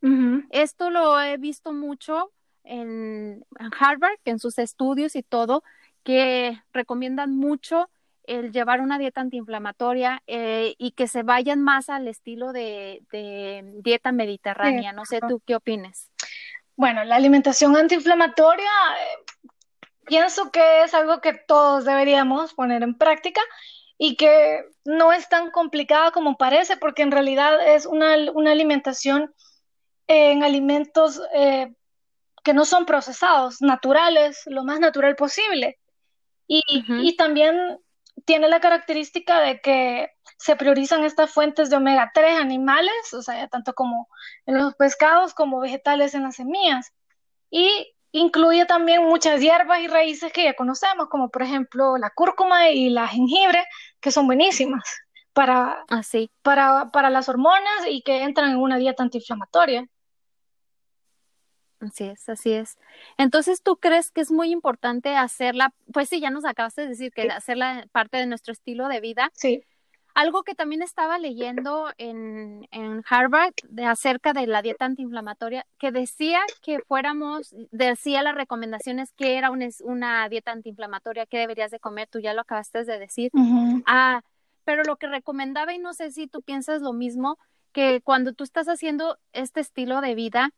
[0.51, 2.31] Esto lo he visto mucho
[2.65, 3.45] en,
[3.79, 5.63] Harvard, en sus estudios y todo,
[6.03, 7.89] que recomiendan mucho
[8.25, 13.03] el llevar una dieta antiinflamatoria eh, y que se vayan más al estilo de,
[13.83, 14.93] dieta mediterránea.
[14.93, 16.11] no sé tú qué opines.
[16.77, 19.51] Bueno, la alimentación antiinflamatoria eh,
[20.07, 23.41] pienso que es algo que todos deberíamos poner en práctica
[24.05, 29.33] y que no es tan complicada como parece, porque en realidad es una, alimentación
[30.09, 31.73] en alimentos eh,
[32.43, 35.79] que no son procesados, naturales, lo más natural posible.
[36.49, 37.79] Y, también
[38.25, 43.47] tiene la característica de que se priorizan estas fuentes de omega 3 animales, o sea,
[43.47, 44.09] tanto como
[44.47, 46.93] en los pescados como vegetales en las semillas.
[47.53, 52.71] Y incluye también muchas hierbas y raíces que ya conocemos, como por ejemplo la cúrcuma
[52.71, 53.65] y la jengibre,
[54.01, 54.83] que son buenísimas
[55.33, 56.31] para, Así.
[56.31, 59.87] Ah, para, para las hormonas y que entran en una dieta antiinflamatoria.
[61.81, 62.79] Así es, así es.
[63.19, 65.75] Entonces, ¿tú crees que es muy importante hacerla?
[65.93, 69.31] Pues sí, ya nos acabaste de decir que hacerla parte de nuestro estilo de vida.
[69.35, 69.65] Sí.
[70.15, 75.91] Algo que también estaba leyendo en, en Harvard de acerca de la dieta antiinflamatoria, que
[75.91, 82.09] decía que fuéramos, decía las recomendaciones que era una, dieta antiinflamatoria, que deberías de comer,
[82.11, 83.31] tú ya lo acabaste de decir.
[83.87, 84.23] Ah,
[84.65, 87.39] pero lo que recomendaba, y no sé si tú piensas lo mismo,
[87.73, 90.51] que cuando tú estás haciendo este estilo de vida,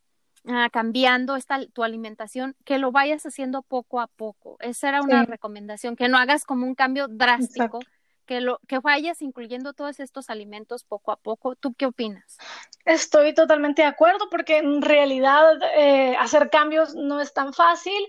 [0.46, 4.56] ah, cambiando esta, tu alimentación, que lo vayas haciendo poco a poco.
[4.60, 7.80] Esa era una recomendación, que no hagas como un cambio drástico.
[8.26, 11.56] Que, lo, que vayas incluyendo todos estos alimentos poco a poco.
[11.56, 12.38] ¿Tú qué opinas?
[12.84, 18.00] Estoy totalmente de acuerdo porque en realidad eh, hacer cambios no es tan fácil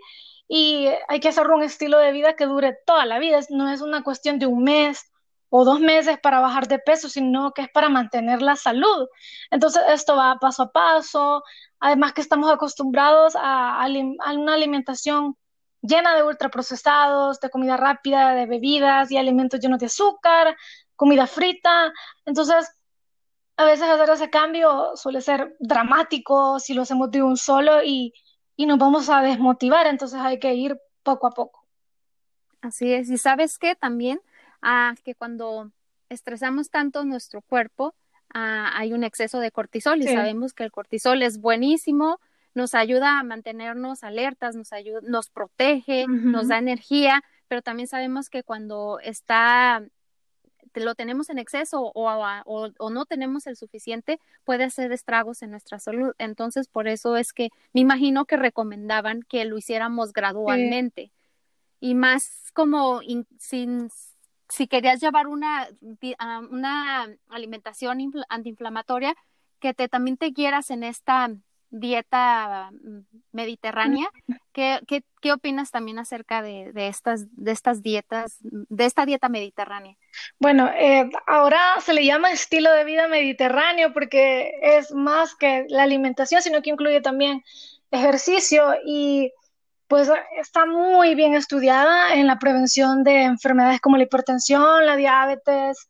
[0.47, 3.39] y hay que hacer un estilo de vida que dure toda la vida.
[3.49, 5.11] No es una cuestión de un mes
[5.49, 9.07] o dos meses para bajar de peso, sino que es para mantener la salud.
[9.51, 11.43] Entonces, esto va paso a paso.
[11.79, 15.37] Además que estamos acostumbrados a, a una alimentación
[15.87, 20.55] llena de ultraprocesados, de comida rápida, de bebidas y alimentos llenos de azúcar,
[20.95, 21.93] comida frita.
[22.25, 22.71] Entonces,
[23.57, 28.13] a veces hacer ese cambio suele ser dramático si lo hacemos de un solo y,
[28.55, 31.65] y nos vamos a desmotivar, entonces hay que ir poco a poco.
[32.61, 34.19] Así es, y sabes qué también,
[34.61, 35.71] ah, que cuando
[36.09, 37.93] estresamos tanto nuestro cuerpo,
[38.33, 42.19] ah, hay un exceso de cortisol y sabemos que el cortisol es buenísimo,
[42.55, 48.29] nos ayuda a mantenernos alertas, nos ayuda, nos protege, nos da energía, pero también sabemos
[48.29, 49.83] que cuando está
[50.73, 52.09] lo tenemos en exceso o,
[52.45, 56.13] o, no tenemos el suficiente, puede hacer estragos en nuestra salud.
[56.17, 61.11] Entonces, por eso es que me imagino que recomendaban que lo hiciéramos gradualmente.
[61.79, 62.99] Y más como
[63.39, 63.89] sin,
[64.49, 65.69] si querías llevar una,
[66.19, 69.15] ah, una alimentación antiinflamatoria,
[69.59, 71.29] que te, también te guieras en esta
[71.69, 72.99] dieta mm,
[73.31, 74.07] mediterránea.
[74.53, 79.29] ¿Qué, qué, qué opinas también acerca de, de, estas, de estas dietas, de esta dieta
[79.29, 79.95] mediterránea?
[80.39, 85.83] Bueno, eh, ahora se le llama estilo de vida mediterráneo porque es más que la
[85.83, 87.43] alimentación, sino que incluye también
[87.91, 89.31] ejercicio y
[89.87, 95.89] pues está muy bien estudiada en la prevención de enfermedades como la hipertensión, la diabetes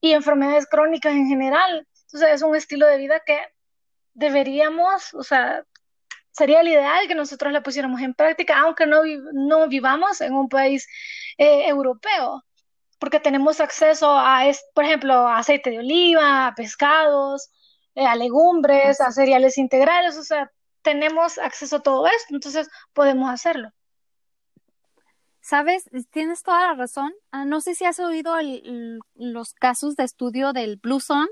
[0.00, 1.86] y enfermedades crónicas en general.
[2.06, 3.38] Entonces es un estilo de vida que
[4.18, 5.64] deberíamos, o sea,
[6.32, 9.02] sería el ideal que nosotros la pusiéramos en práctica, aunque no,
[9.32, 10.88] no vivamos en un país
[11.38, 12.44] eh, europeo,
[12.98, 14.42] porque tenemos acceso a,
[14.74, 17.50] por ejemplo, a aceite de oliva, a pescados,
[17.94, 20.50] eh, a legumbres, a cereales integrales, o sea,
[20.82, 23.70] tenemos acceso a todo esto, entonces podemos hacerlo.
[25.40, 27.12] Sabes, tienes toda la razón.
[27.30, 28.34] Ah, no sé si has oído
[29.14, 31.30] los casos de estudio del Blue Zone,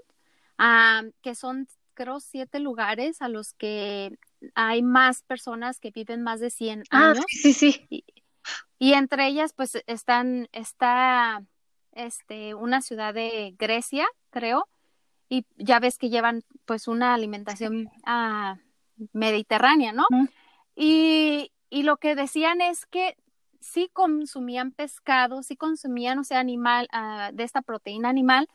[0.57, 4.16] ah, que son creo, siete lugares a los que
[4.54, 7.24] hay más personas que viven más de 100 ah, años.
[7.26, 8.04] sí, sí.
[8.78, 11.42] Y, entre ellas, pues, están, está,
[11.92, 14.68] este, una ciudad de Grecia, creo,
[15.28, 18.59] y ya ves que llevan, pues, una alimentación ah,
[19.12, 20.06] mediterránea, ¿no?
[20.76, 23.16] y, y lo que decían es que
[23.61, 28.48] sí consumían pescado, sí consumían, o sea, animal, ah, de esta proteína animal,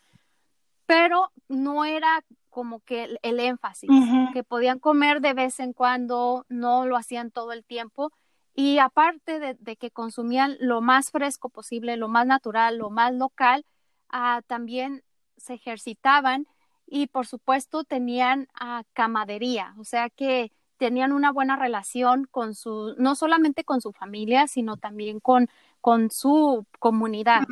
[0.85, 3.89] pero no era como que el, énfasis,
[4.33, 8.11] que podían comer de vez en cuando, no lo hacían todo el tiempo.
[8.53, 13.65] Y aparte de, que consumían lo más fresco posible, lo más natural, lo más local,
[14.09, 15.03] ah, también
[15.37, 16.45] se ejercitaban
[16.85, 22.95] y por supuesto tenían uh, camadería, o sea que tenían una buena relación con su,
[22.97, 25.47] no solamente con su familia, sino también con,
[25.79, 27.43] con su comunidad.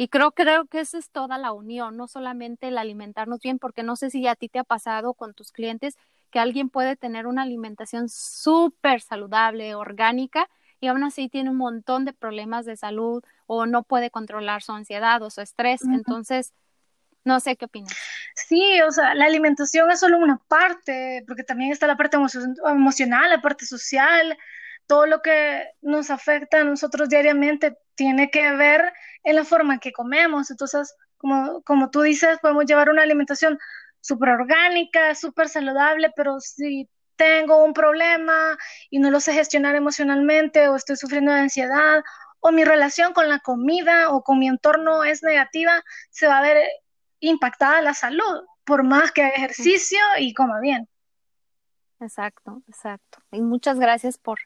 [0.00, 3.82] Y creo, creo que esa es toda la unión, no solamente el alimentarnos bien, porque
[3.82, 5.96] no sé si a ti te ha pasado con tus clientes
[6.30, 10.48] que alguien puede tener una alimentación súper saludable, orgánica,
[10.80, 14.70] y aún así tiene un montón de problemas de salud o no puede controlar su
[14.70, 15.82] ansiedad o su estrés.
[15.82, 16.52] Entonces,
[17.24, 17.92] no sé qué opinas.
[18.36, 23.30] Sí, o sea, la alimentación es solo una parte, porque también está la parte emocional,
[23.30, 24.38] la parte social,
[24.86, 28.92] todo lo que nos afecta a nosotros diariamente tiene que ver
[29.24, 30.50] en la forma en que comemos.
[30.50, 33.58] Entonces, como, como tú dices, podemos llevar una alimentación
[34.00, 38.56] súper orgánica, súper saludable, pero si tengo un problema
[38.90, 42.02] y no lo sé gestionar emocionalmente o estoy sufriendo de ansiedad
[42.40, 46.42] o mi relación con la comida o con mi entorno es negativa, se va a
[46.42, 46.58] ver
[47.20, 50.88] impactada la salud, por más que haga ejercicio y coma bien.
[52.00, 53.18] Exacto, exacto.
[53.32, 54.38] Y muchas gracias por,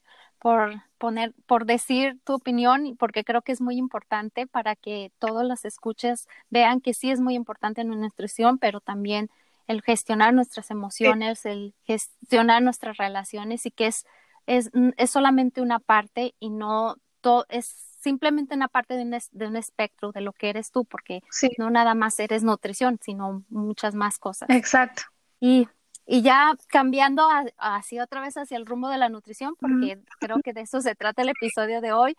[0.42, 5.44] por poner, por decir tu opinión, porque creo que es muy importante para que todos
[5.44, 9.30] los escuches vean que sí es muy importante en nuestra nutrición, pero también
[9.68, 14.04] el gestionar nuestras emociones, el gestionar nuestras relaciones y que es,
[14.46, 17.66] es, es solamente una parte y no todo, es
[18.00, 21.20] simplemente una parte de un, de un espectro de lo que eres tú, porque
[21.56, 24.50] no nada más eres nutrición, sino muchas más cosas.
[24.50, 25.02] Exacto.
[25.38, 25.68] Y
[26.06, 30.52] y ya cambiando así otra vez hacia el rumbo de la nutrición, porque creo que
[30.52, 32.16] de eso se trata el episodio de hoy.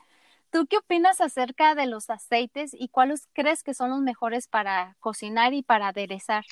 [0.52, 4.96] ¿Tú qué opinas acerca de los aceites y cuáles crees que son los mejores para
[5.00, 6.46] cocinar y para aderezar?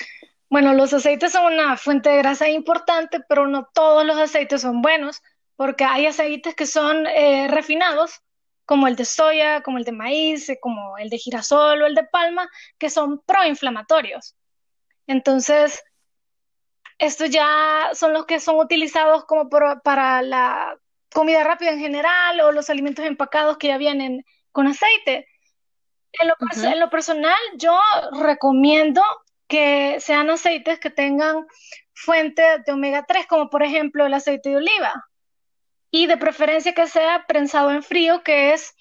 [0.50, 4.82] Bueno, los aceites son una fuente de grasa importante, pero no todos los aceites son
[4.82, 5.22] buenos,
[5.56, 8.20] porque hay aceites que son eh, refinados,
[8.66, 11.94] como el de soya, como el de maíz, eh, como el de girasol o el
[11.94, 14.34] de palma, que son proinflamatorios.
[15.06, 15.82] Entonces,
[17.02, 20.78] estos ya son los que son utilizados como para la
[21.12, 25.26] comida rápida en general o los alimentos empacados que ya vienen con aceite.
[26.12, 27.76] En lo, en lo personal, yo
[28.20, 29.02] recomiendo
[29.48, 31.44] que sean aceites que tengan
[31.92, 35.08] fuente de omega 3, como por ejemplo el aceite de oliva.
[35.90, 38.76] Y de preferencia que sea prensado en frío, que es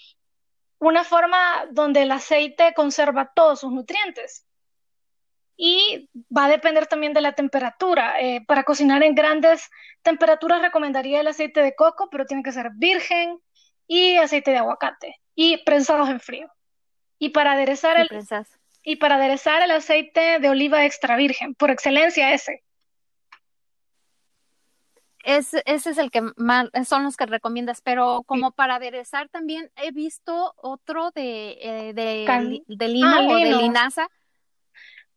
[0.78, 4.46] una forma donde el aceite conserva todos sus nutrientes.
[5.64, 8.20] Y va a depender también de la temperatura.
[8.20, 9.70] Eh, para cocinar en grandes
[10.02, 13.40] temperaturas recomendaría el aceite de coco, pero tiene que ser virgen
[13.86, 16.50] y aceite de aguacate y prensados en frío.
[17.20, 18.10] Y para aderezar el,
[18.82, 22.64] y para aderezar el aceite de oliva extra virgen, por excelencia ese.
[25.24, 29.92] ese es el que más son los que recomiendas, pero como para aderezar también he
[29.92, 34.10] visto otro de, eh, de, de, lino ah, o de linaza.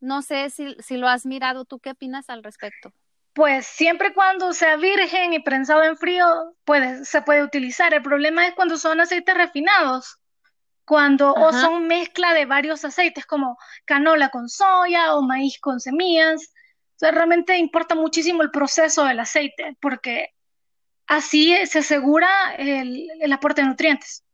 [0.05, 2.93] No sé si, si lo has mirado, ¿tú qué opinas al respecto?
[3.33, 6.27] Pues siempre cuando sea virgen y prensado en frío,
[6.65, 7.93] puede, se puede utilizar.
[7.93, 10.21] El problema es cuando son aceites refinados
[10.85, 16.53] cuando o son mezcla de varios aceites como canola con soya o maíz con semillas.
[16.97, 20.29] O sea, realmente importa muchísimo el proceso del aceite porque
[21.07, 24.25] así se asegura el, aporte de nutrientes.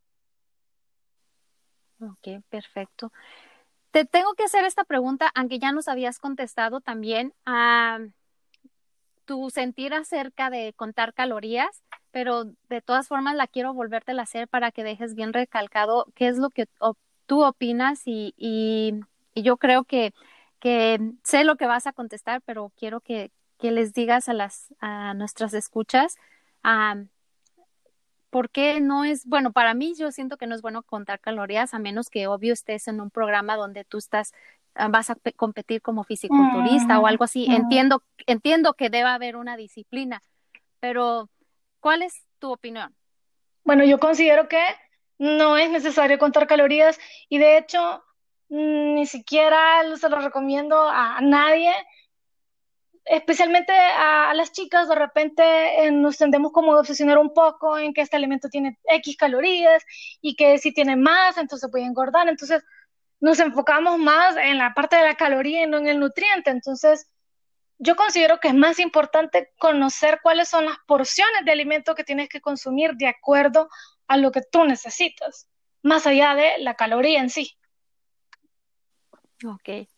[2.00, 3.12] Ok, perfecto.
[3.90, 7.98] Te tengo que hacer esta pregunta, aunque ya nos habías contestado también a
[9.24, 14.48] tu sentir acerca de contar calorías pero de todas formas la quiero volverte a hacer
[14.48, 16.66] para que dejes bien recalcado qué es lo que
[17.26, 19.00] tú opinas y, y,
[19.34, 20.12] yo creo que,
[21.22, 23.30] sé lo que vas a contestar, pero quiero que,
[23.62, 26.16] les digas a las a nuestras escuchas
[26.64, 27.08] um,
[28.30, 31.74] por qué no es bueno para mí yo siento que no es bueno contar calorías
[31.74, 34.32] a menos que obvio estés en un programa donde tú estás
[34.74, 39.56] ah, vas a competir como fisiculturista o algo así entiendo entiendo que debe haber una
[39.56, 40.22] disciplina
[40.78, 41.28] pero
[41.80, 42.94] ¿Cuál es tu opinión?
[43.64, 44.62] Bueno, yo considero que
[45.18, 48.04] no es necesario contar calorías y de hecho
[48.48, 51.72] mm, ni siquiera se lo recomiendo a, nadie,
[53.04, 57.92] especialmente a, las chicas, de repente eh, nos tendemos como a obsesionar un poco en
[57.92, 59.84] que este alimento tiene X calorías
[60.20, 62.64] y que si tiene más, entonces puede engordar, entonces
[63.20, 67.10] nos enfocamos más en la parte de la caloría y no en el nutriente, entonces
[67.78, 72.28] yo considero que es más importante conocer cuáles son las porciones de alimento que tienes
[72.28, 73.68] que consumir de acuerdo
[74.06, 75.48] a lo que tú necesitas,
[75.82, 77.56] más allá de la caloría en sí.
[79.46, 79.88] Ok.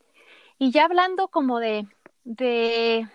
[0.58, 1.88] Y ya hablando como de,
[2.24, 3.08] de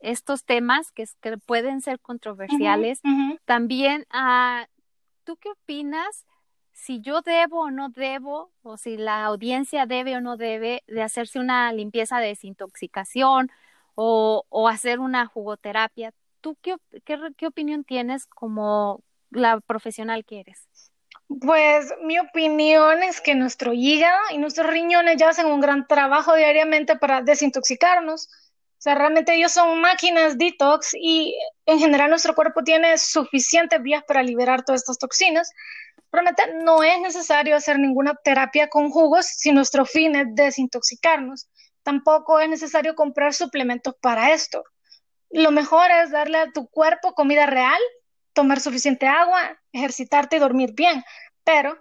[0.00, 3.00] estos temas que, que pueden ser controversiales,
[3.44, 4.64] también, uh,
[5.24, 6.26] ¿tú qué opinas?
[6.78, 11.02] si yo debo o no debo, o si la audiencia debe o no debe de
[11.02, 13.50] hacerse una limpieza de desintoxicación
[13.96, 16.12] o, hacer una jugoterapia.
[16.40, 20.68] ¿Tú qué, qué, opinión tienes como la profesional que eres?
[21.40, 26.34] Pues mi opinión es que nuestro hígado y nuestros riñones ya hacen un gran trabajo
[26.34, 28.26] diariamente para desintoxicarnos.
[28.26, 34.02] O sea, realmente ellos son máquinas detox y en general nuestro cuerpo tiene suficientes vías
[34.06, 35.50] para liberar todas estas toxinas.
[36.10, 41.48] Realmente no es necesario hacer ninguna terapia con jugos si nuestro fin es desintoxicarnos
[41.88, 44.62] tampoco es necesario comprar suplementos para esto.
[45.30, 47.80] Lo mejor es darle a tu cuerpo comida real,
[48.32, 51.04] tomar suficiente agua, ejercitarte y dormir bien.
[51.44, 51.78] Pero,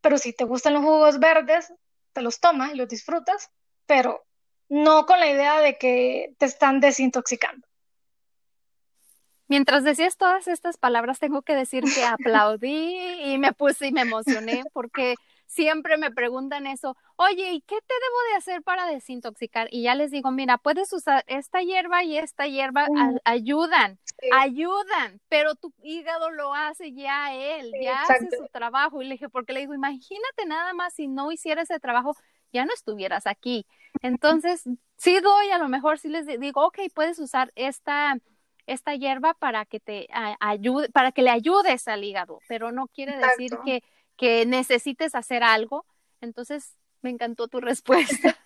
[0.00, 1.72] pero si te gustan los jugos verdes,
[2.12, 3.50] te los tomas y los disfrutas,
[3.86, 4.24] pero
[4.68, 7.66] no con la idea de que te están desintoxicando.
[9.48, 14.02] Mientras decías todas estas palabras, tengo que decir que aplaudí y me puse y me
[14.02, 15.16] emocioné porque
[15.50, 19.66] siempre me preguntan eso, oye, ¿y qué te debo de hacer para desintoxicar?
[19.72, 22.86] Y ya les digo, mira, puedes usar esta hierba y esta hierba
[23.24, 23.98] ayudan,
[24.32, 29.02] ayudan, pero tu hígado lo hace ya él, ya hace su trabajo.
[29.02, 32.16] Y le dije, porque le digo, imagínate nada más si no hiciera ese trabajo,
[32.52, 33.66] ya no estuvieras aquí.
[34.02, 34.62] Entonces,
[34.96, 38.16] sí doy, a lo mejor sí les digo, ok, puedes usar esta
[38.66, 40.06] esta hierba para que te
[40.38, 43.82] ayude, para que le ayudes al hígado, pero no quiere decir que
[44.20, 45.86] que necesites hacer algo.
[46.20, 48.36] Entonces, me encantó tu respuesta,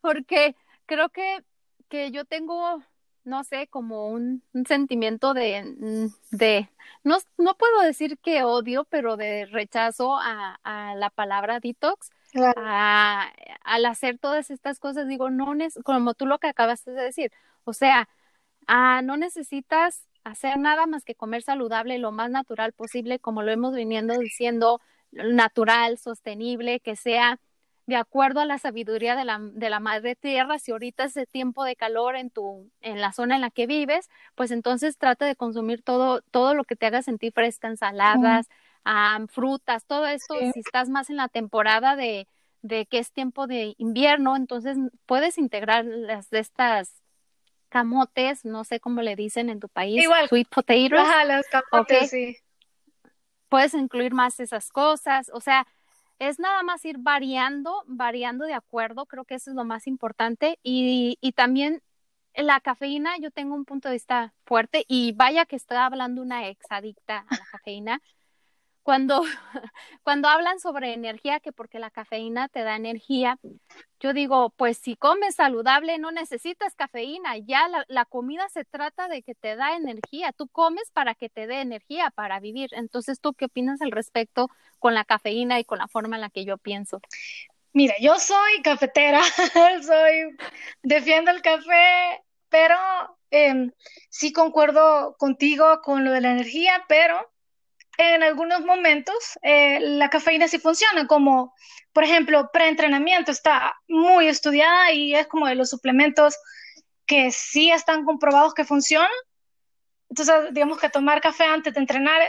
[0.00, 0.56] porque
[0.86, 1.44] creo que,
[1.88, 2.82] que yo tengo
[3.24, 6.68] no sé, como un, sentimiento de, de
[7.04, 12.10] no, no, puedo decir que odio, pero de rechazo a, a la palabra detox.
[12.34, 15.54] al hacer todas estas cosas, digo, no,
[15.84, 17.30] como tú lo que acabas de decir,
[17.62, 18.08] o sea,
[18.66, 23.52] ah, no necesitas hacer nada más que comer saludable lo más natural posible, como lo
[23.52, 24.80] hemos viniendo diciendo,
[25.12, 27.38] natural, sostenible, que sea
[27.86, 31.26] de acuerdo a la sabiduría de la, de la madre tierra, si ahorita es el
[31.26, 35.26] tiempo de calor en tu, en la zona en la que vives, pues entonces trata
[35.26, 38.48] de consumir todo, todo lo que te haga sentir fresca, ensaladas,
[39.28, 42.26] frutas, todo esto, si estás más en la temporada de,
[42.62, 47.02] de que es tiempo de invierno, entonces puedes integrar las de estas
[47.68, 50.28] camotes, no sé cómo le dicen en tu país, Igual.
[50.28, 51.00] sweet potatoes.
[51.00, 52.36] Ajá, los camotes, sí.
[53.52, 55.66] Puedes incluir más esas cosas, o sea,
[56.18, 60.58] es nada más ir variando, variando de acuerdo, creo que eso es lo más importante.
[60.62, 61.82] Y, y también
[62.34, 66.48] la cafeína, yo tengo un punto de vista fuerte y vaya que estoy hablando una
[66.48, 68.00] exadicta a la cafeína.
[68.82, 69.22] Cuando,
[70.02, 73.38] cuando hablan sobre energía, que porque la cafeína te da energía,
[74.02, 79.22] yo digo, pues si comes saludable no necesitas cafeína, ya la, comida se trata de
[79.22, 82.70] que te da energía, tú comes para que te dé energía para vivir.
[82.72, 84.50] Entonces, ¿tú qué opinas al respecto
[84.80, 87.00] con la cafeína y con la forma en la que yo pienso?
[87.72, 89.22] Mira, yo soy cafetera,
[89.82, 90.36] soy,
[90.82, 92.76] defiendo el café, pero
[93.30, 93.70] eh,
[94.10, 97.31] sí concuerdo contigo con lo de la energía, pero
[97.98, 101.54] en algunos momentos eh, la cafeína sí funciona, como
[101.92, 106.36] por ejemplo preentrenamiento está muy estudiada y es como de los suplementos
[107.06, 109.10] que sí están comprobados que funcionan.
[110.08, 112.22] Entonces, digamos que tomar café antes de entrenar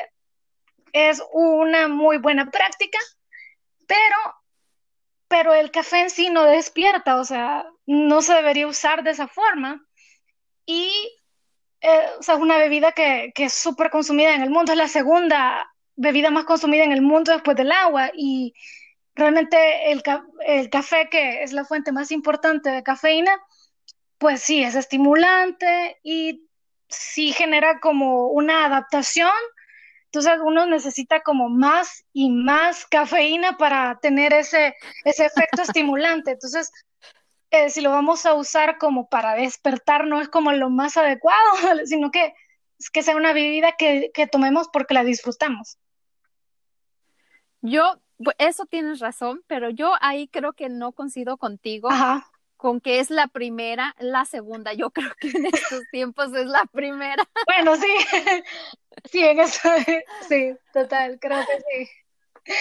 [0.93, 2.99] es una muy buena práctica,
[3.87, 4.17] pero,
[5.27, 9.27] pero el café en sí no despierta, o sea, no se debería usar de esa
[9.27, 9.85] forma.
[10.65, 10.91] Y
[11.83, 14.77] eh, o sea, es una bebida que, que es súper consumida en el mundo, es
[14.77, 18.53] la segunda bebida más consumida en el mundo después del agua y
[19.15, 20.01] realmente el,
[20.47, 23.37] el café, que es la fuente más importante de cafeína,
[24.17, 26.47] pues sí, es estimulante y
[26.87, 29.31] sí genera como una adaptación.
[30.05, 36.31] Entonces uno necesita como más y más cafeína para tener ese, ese efecto estimulante.
[36.31, 36.71] Entonces
[37.53, 41.39] eh, si lo vamos a usar como para despertar, no es como lo más adecuado,
[41.85, 42.33] sino que,
[42.79, 45.77] es que sea una bebida que, que tomemos porque la disfrutamos.
[47.61, 48.01] Yo,
[48.39, 51.89] eso tienes razón, pero yo ahí creo que no coincido contigo.
[52.57, 54.73] con que es la primera, la segunda.
[54.73, 57.23] Yo creo que en estos tiempos es la primera.
[57.45, 57.87] Bueno, sí,
[59.11, 59.69] sí, en eso,
[60.27, 62.53] sí, total, creo que sí.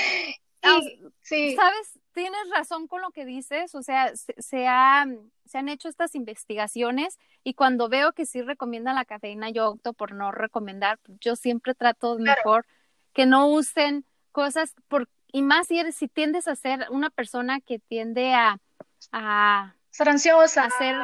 [0.60, 0.80] Ah,
[1.22, 1.56] sí.
[1.56, 2.01] ¿Sabes?
[2.12, 7.54] Tienes razón con lo que dices, o sea, se, se, han hecho estas investigaciones y
[7.54, 10.98] cuando veo que sí recomiendan la cafeína, yo opto por no recomendar.
[11.20, 12.66] Yo siempre trato mejor
[13.12, 17.60] que no usen cosas, por, y más si, eres, si tiendes a ser una persona
[17.60, 18.58] que tiende a,
[19.10, 20.96] a ser ansiosa, a ser,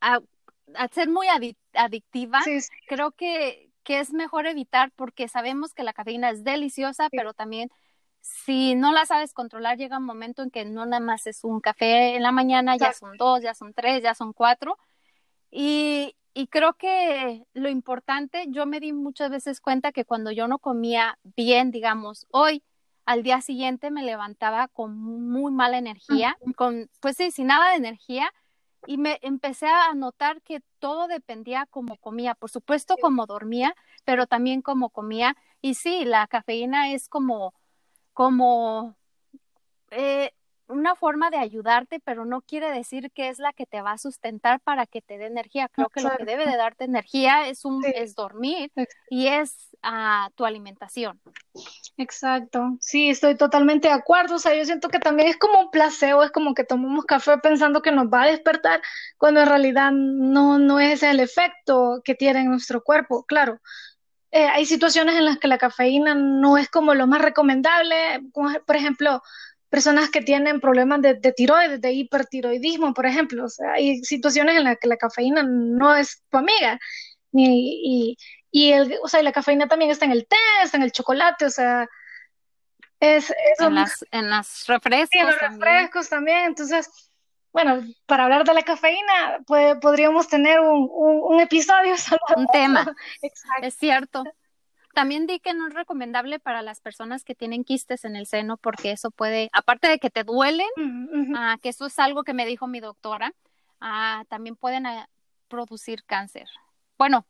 [0.00, 1.26] a, ser muy
[1.72, 2.40] adictiva,
[2.86, 7.70] creo que, que es mejor evitar porque sabemos que la cafeína es deliciosa, pero también
[8.20, 11.60] si no la sabes controlar, llega un momento en que no nada más es un
[11.60, 14.78] café en la mañana, ya son dos, ya son tres, ya son cuatro.
[15.50, 20.46] Y, y creo que lo importante, yo me di muchas veces cuenta que cuando yo
[20.46, 22.62] no comía bien, digamos, hoy,
[23.06, 27.76] al día siguiente me levantaba con muy mala energía, con, pues sí, sin nada de
[27.76, 28.30] energía,
[28.86, 34.26] y me empecé a notar que todo dependía como comía, por supuesto como dormía, pero
[34.26, 37.54] también como comía, y sí, la cafeína es como
[38.18, 38.96] como
[39.92, 40.32] eh,
[40.66, 43.98] una forma de ayudarte, pero no quiere decir que es la que te va a
[43.98, 45.68] sustentar para que te dé energía.
[45.68, 48.72] Creo que lo que debe de darte energía es un es dormir
[49.08, 51.20] y es uh, tu alimentación.
[51.96, 52.76] Exacto.
[52.80, 54.34] Sí, estoy totalmente de acuerdo.
[54.34, 57.38] O sea, yo siento que también es como un placebo, es como que tomamos café
[57.38, 58.82] pensando que nos va a despertar,
[59.16, 63.24] cuando en realidad no, no es el efecto que tiene en nuestro cuerpo.
[63.26, 63.60] Claro,
[64.30, 68.52] eh, hay situaciones en las que la cafeína no es como lo más recomendable, como,
[68.66, 69.22] por ejemplo,
[69.70, 73.44] personas que tienen problemas de, tiroides, de hipertiroidismo, por ejemplo.
[73.44, 76.78] O sea, hay situaciones en las que la cafeína no es tu amiga.
[77.32, 78.16] Y,
[78.52, 81.50] el, o sea, la cafeína también está en el té, está en el chocolate, o
[81.50, 81.86] sea,
[82.98, 83.32] es...
[83.58, 85.20] en, las, en las refrescos.
[85.20, 86.46] en los refrescos también.
[86.46, 87.07] Entonces,
[87.52, 92.20] bueno, para hablar de la cafeína, pues, podríamos tener un, un, episodio solo.
[92.36, 92.94] Un tema.
[93.62, 94.24] Es cierto.
[94.94, 98.56] También di que no es recomendable para las personas que tienen quistes en el seno
[98.56, 100.66] porque eso puede, aparte de que te duelen,
[101.36, 103.32] ah, que eso es algo que me dijo mi doctora,
[103.80, 105.08] ah, también pueden, ah,
[105.46, 106.48] producir cáncer.
[106.96, 107.26] Bueno,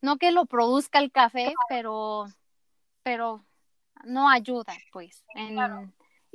[0.00, 2.26] no que lo produzca el café, pero,
[3.02, 3.44] pero
[4.04, 5.58] no ayuda, pues, en,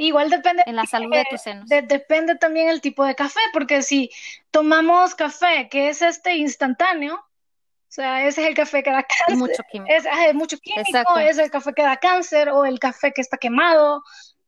[0.01, 1.67] Igual depende en la salud de tus senos.
[1.67, 4.09] depende también el tipo de café, porque si
[4.49, 9.35] tomamos café que es este instantáneo, o sea, ese es el café que da cáncer.
[9.35, 9.93] Mucho químico.
[9.93, 13.37] Es, es mucho químico, es el café que da cáncer o el café que está
[13.37, 14.01] quemado,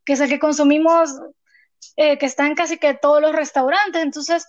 [0.06, 1.10] que es el que consumimos,
[1.96, 4.00] eh, que está en casi que todos los restaurantes.
[4.00, 4.48] Entonces,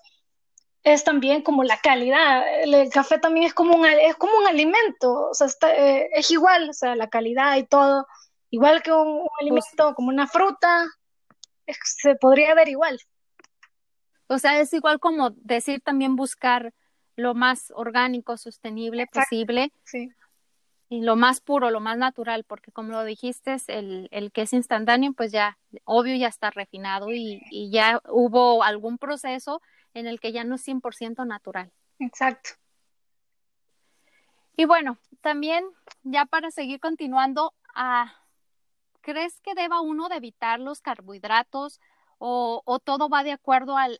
[0.84, 2.46] es también como la calidad.
[2.62, 6.70] El, café también es como un, es como un alimento, o sea, eh, es igual,
[6.70, 8.08] o sea, la calidad y todo.
[8.54, 10.86] Igual que un, alimento, como una fruta,
[11.84, 13.00] se podría ver igual.
[14.28, 16.72] O sea, es igual como decir también buscar
[17.16, 19.72] lo más orgánico, sostenible posible.
[19.86, 20.12] Sí.
[20.88, 24.54] Y lo más puro, lo más natural, porque como lo dijiste, el, el que es
[24.54, 29.64] instantáneo, pues ya, obvio, ya está refinado y, y ya hubo algún proceso
[29.96, 31.72] en el que ya no es 100% natural.
[31.98, 32.52] Exacto.
[34.56, 35.66] Y bueno, también
[36.04, 38.14] ya para seguir continuando, a
[39.04, 41.80] ¿crees que deba uno de evitar los carbohidratos
[42.26, 44.00] o, todo va de acuerdo al,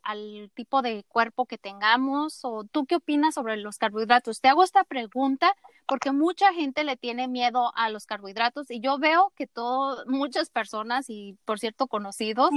[0.54, 2.40] tipo de cuerpo que tengamos?
[2.42, 4.40] ¿O tú qué opinas sobre los carbohidratos?
[4.40, 5.54] Te hago esta pregunta
[5.86, 10.48] porque mucha gente le tiene miedo a los carbohidratos y yo veo que todo, muchas
[10.48, 12.50] personas y por cierto conocidos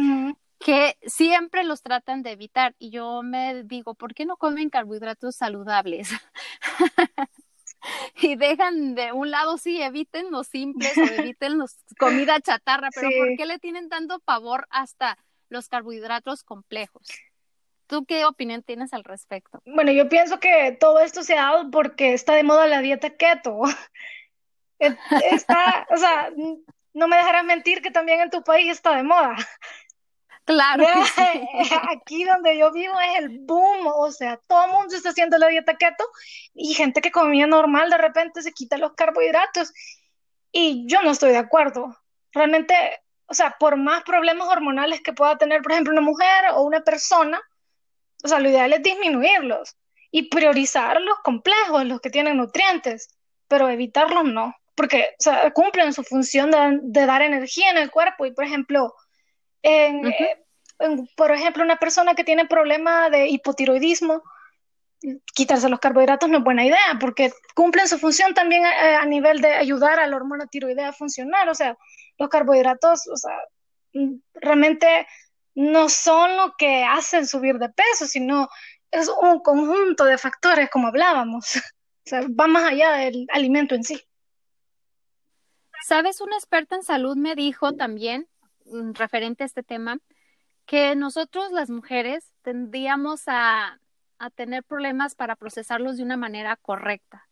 [0.60, 5.36] que siempre los tratan de evitar y yo me digo, ¿por qué no comen carbohidratos
[5.36, 6.10] saludables?
[8.28, 11.02] y dejan de un lado, sí, eviten los simples o
[11.32, 15.18] eviten los comida chatarra, pero ¿por qué le tienen tanto pavor hasta
[15.50, 17.08] los carbohidratos complejos?
[17.88, 19.62] ¿Tú qué opinión tienes al respecto?
[19.66, 23.12] Bueno, yo pienso que todo esto se ha dado porque está de moda la dieta
[23.12, 23.62] keto.
[25.32, 26.30] Está, o sea,
[26.94, 29.36] no me dejarás mentir que también en tu país está de moda.
[30.48, 30.86] Claro.
[31.92, 35.76] Aquí donde yo vivo es el boom, o sea, todo mundo está haciendo la dieta
[35.76, 36.06] keto
[36.54, 39.74] y gente que comía normal de repente se quita los carbohidratos
[40.50, 41.98] y yo no estoy de acuerdo.
[42.32, 42.74] Realmente,
[43.26, 46.80] o sea, por más problemas hormonales que pueda tener, por ejemplo, una mujer o una
[46.80, 47.42] persona,
[48.24, 49.76] o sea, lo ideal es disminuirlos
[50.12, 53.10] y priorizar los complejos, los que tienen nutrientes,
[53.50, 56.52] pero evitarlos no, porque, o sea, cumplen su función
[56.84, 58.94] de dar energía en el cuerpo y, por ejemplo,
[59.68, 60.38] eh,
[60.80, 64.24] en, por ejemplo, una persona que tiene problema de hipotiroidismo,
[65.34, 69.54] quitarse los carbohidratos no es buena idea, porque cumplen su función también a, nivel de
[69.54, 71.50] ayudar a la hormona tiroidea a funcionar.
[71.50, 71.78] O sea,
[72.18, 73.38] los carbohidratos, o sea,
[74.36, 75.08] realmente
[75.56, 78.48] no son lo que hacen subir de peso, sino
[78.92, 81.46] es un conjunto de factores, como hablábamos.
[82.06, 84.02] O sea, va más allá del alimento en sí.
[85.86, 88.30] Sabes, una experta en salud me dijo también
[88.94, 89.98] referente a este tema,
[90.66, 93.80] que nosotros las mujeres tendríamos a,
[94.20, 97.28] a tener problemas para procesarlos de una manera correcta,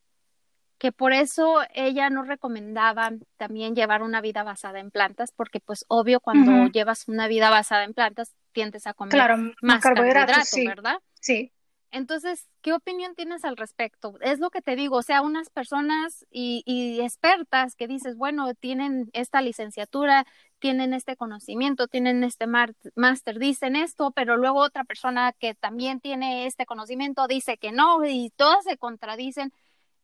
[0.77, 5.85] que por eso ella nos recomendaba también llevar una vida basada en plantas, porque pues
[5.87, 9.21] obvio cuando llevas una vida basada en plantas tiendes a comer
[9.61, 10.99] más carbohidratos, ¿verdad?
[11.19, 11.51] Sí.
[11.95, 14.17] Entonces, ¿qué opinión tienes al respecto?
[14.19, 18.53] Es lo que te digo, o sea, unas personas y, y expertas que dices, bueno,
[18.53, 20.25] tienen esta licenciatura,
[20.59, 26.47] tienen este conocimiento, tienen este máster, dicen esto, pero luego otra persona que también tiene
[26.47, 29.53] este conocimiento dice que no y todas se contradicen.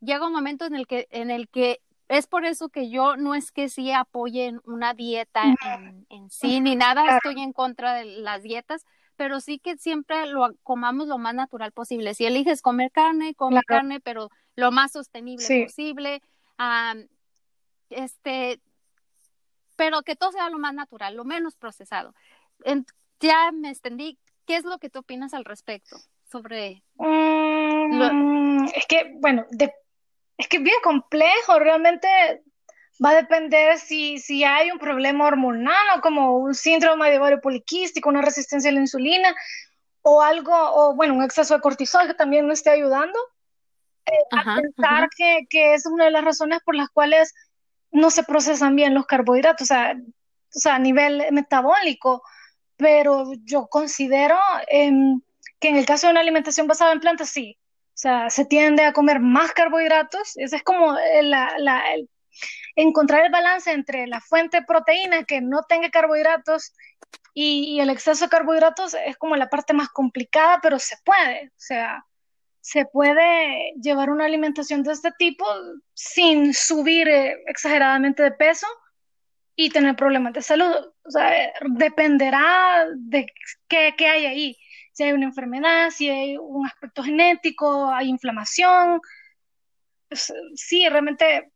[0.00, 3.34] Llega un momento en el que, en el que es por eso que yo no
[3.34, 5.42] es que sí apoyen una dieta
[6.08, 8.86] en, sí ni nada, estoy en contra de las dietas,
[9.22, 12.12] pero sí que siempre lo comamos lo más natural posible.
[12.12, 16.20] Si eliges comer carne, come carne, pero lo más sostenible posible.
[17.88, 18.60] este,
[19.76, 22.16] pero que todo sea lo más natural, lo menos procesado.
[23.20, 24.18] ya me extendí.
[24.44, 25.98] ¿Qué es lo que tú opinas al respecto
[26.28, 26.82] sobre?
[26.96, 29.46] Mm, es que, bueno,
[30.36, 32.08] es que es bien complejo, realmente
[33.04, 37.40] va a depender si, si hay un problema hormonal o como un síndrome de ovario
[37.40, 39.34] poliquístico, una resistencia a la insulina
[40.02, 43.18] o algo, o bueno, un exceso de cortisol que también no esté ayudando.
[44.04, 47.32] Eh, a pensar que, que es una de las razones por las cuales
[47.92, 52.22] no se procesan bien los carbohidratos, o sea, o sea a nivel metabólico,
[52.76, 54.38] pero yo considero
[54.68, 55.20] em,
[55.60, 57.56] que en el caso de una alimentación basada en plantas, sí,
[57.88, 61.54] o sea, se tiende a comer más carbohidratos, ese es como la,
[61.94, 62.08] el,
[62.76, 66.72] encontrar el balance entre la fuente de proteína que no tenga carbohidratos
[67.34, 71.60] y, el exceso de carbohidratos es como la parte más complicada, pero se puede, o
[71.60, 72.04] sea,
[72.60, 75.44] se puede llevar una alimentación de este tipo
[75.94, 78.66] sin subir eh, exageradamente de peso
[79.56, 80.72] y tener problemas de salud.
[81.04, 83.26] O sea, dependerá de
[83.68, 84.56] qué, qué, hay ahí.
[84.92, 89.00] si hay una enfermedad, si hay un aspecto genético, hay inflamación.
[90.08, 91.50] Pues, sí, realmente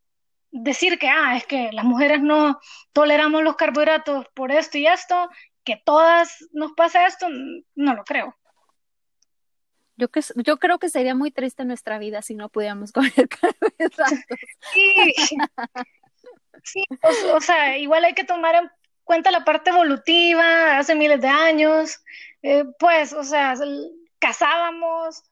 [0.63, 2.61] decir que, ah, es que las mujeres no
[2.93, 5.29] toleramos los carbohidratos por esto y esto,
[5.65, 7.29] que todas nos pasa esto,
[7.75, 8.37] no lo creo.
[9.97, 14.19] Yo, que, yo creo que sería muy triste nuestra vida si no pudiéramos comer carbohidratos.
[14.73, 15.15] Sí,
[16.63, 16.85] sí
[17.33, 18.71] o, sea, igual hay que tomar en
[19.05, 22.03] cuenta la parte evolutiva, hace miles de años,
[22.43, 23.55] eh, pues, o sea,
[24.19, 25.23] cazábamos,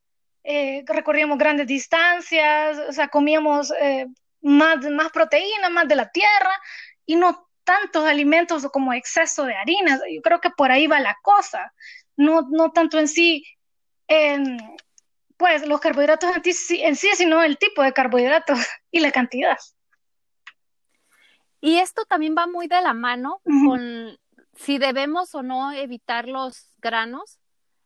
[0.44, 4.06] eh, recorríamos grandes distancias, o sea, comíamos eh,
[4.44, 6.60] más, más proteína, más de la tierra
[7.06, 10.00] y no tantos alimentos como exceso de harinas.
[10.12, 11.72] Yo creo que por ahí va la cosa,
[12.16, 13.44] no, no tanto en sí,
[15.36, 16.30] pues los carbohidratos
[16.70, 18.58] en, sí, sino el tipo de carbohidratos
[18.90, 19.58] y la cantidad.
[21.60, 24.18] Y esto también va muy de la mano con
[24.52, 27.40] si debemos o no evitar los granos.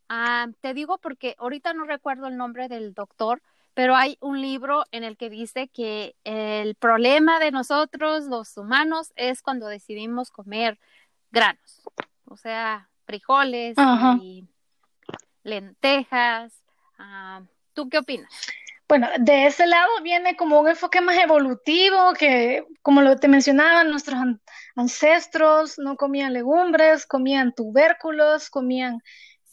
[0.09, 3.41] Ah, te digo porque ahorita no recuerdo el nombre del doctor,
[3.79, 9.13] pero hay un libro en el que dice que el problema de nosotros, los humanos,
[9.15, 10.81] es cuando decidimos comer
[11.31, 11.83] granos,
[12.25, 13.77] o sea, frijoles
[14.21, 14.45] y
[15.45, 16.61] lentejas.
[16.99, 18.29] Ah, ¿Tú qué opinas?
[18.89, 23.85] Bueno, de ese lado viene como un enfoque más evolutivo, que como lo te mencionaba,
[23.85, 24.19] nuestros
[24.75, 28.99] ancestros no comían legumbres, comían tubérculos, comían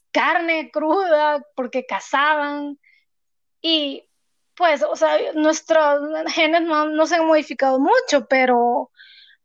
[0.09, 2.79] carne cruda porque cazaban.
[3.61, 4.05] Y
[4.55, 8.91] pues, o sea, nuestros genes no, se han modificado mucho, pero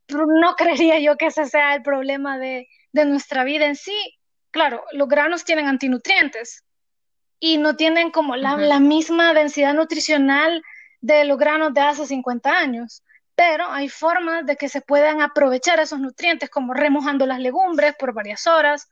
[0.09, 4.19] no creería yo que ese sea el problema de, nuestra vida en sí.
[4.51, 6.65] Claro, los granos tienen antinutrientes
[7.39, 10.63] y no tienen como la, la, misma densidad nutricional
[11.01, 13.03] de los granos de hace 50 años,
[13.35, 18.13] pero hay formas de que se puedan aprovechar esos nutrientes, como remojando las legumbres por
[18.13, 18.91] varias horas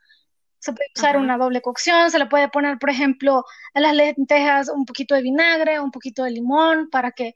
[0.59, 3.45] se puede usar una doble cocción, se le puede poner, por ejemplo,
[3.75, 7.35] a las lentejas un poquito de vinagre, un poquito de limón para que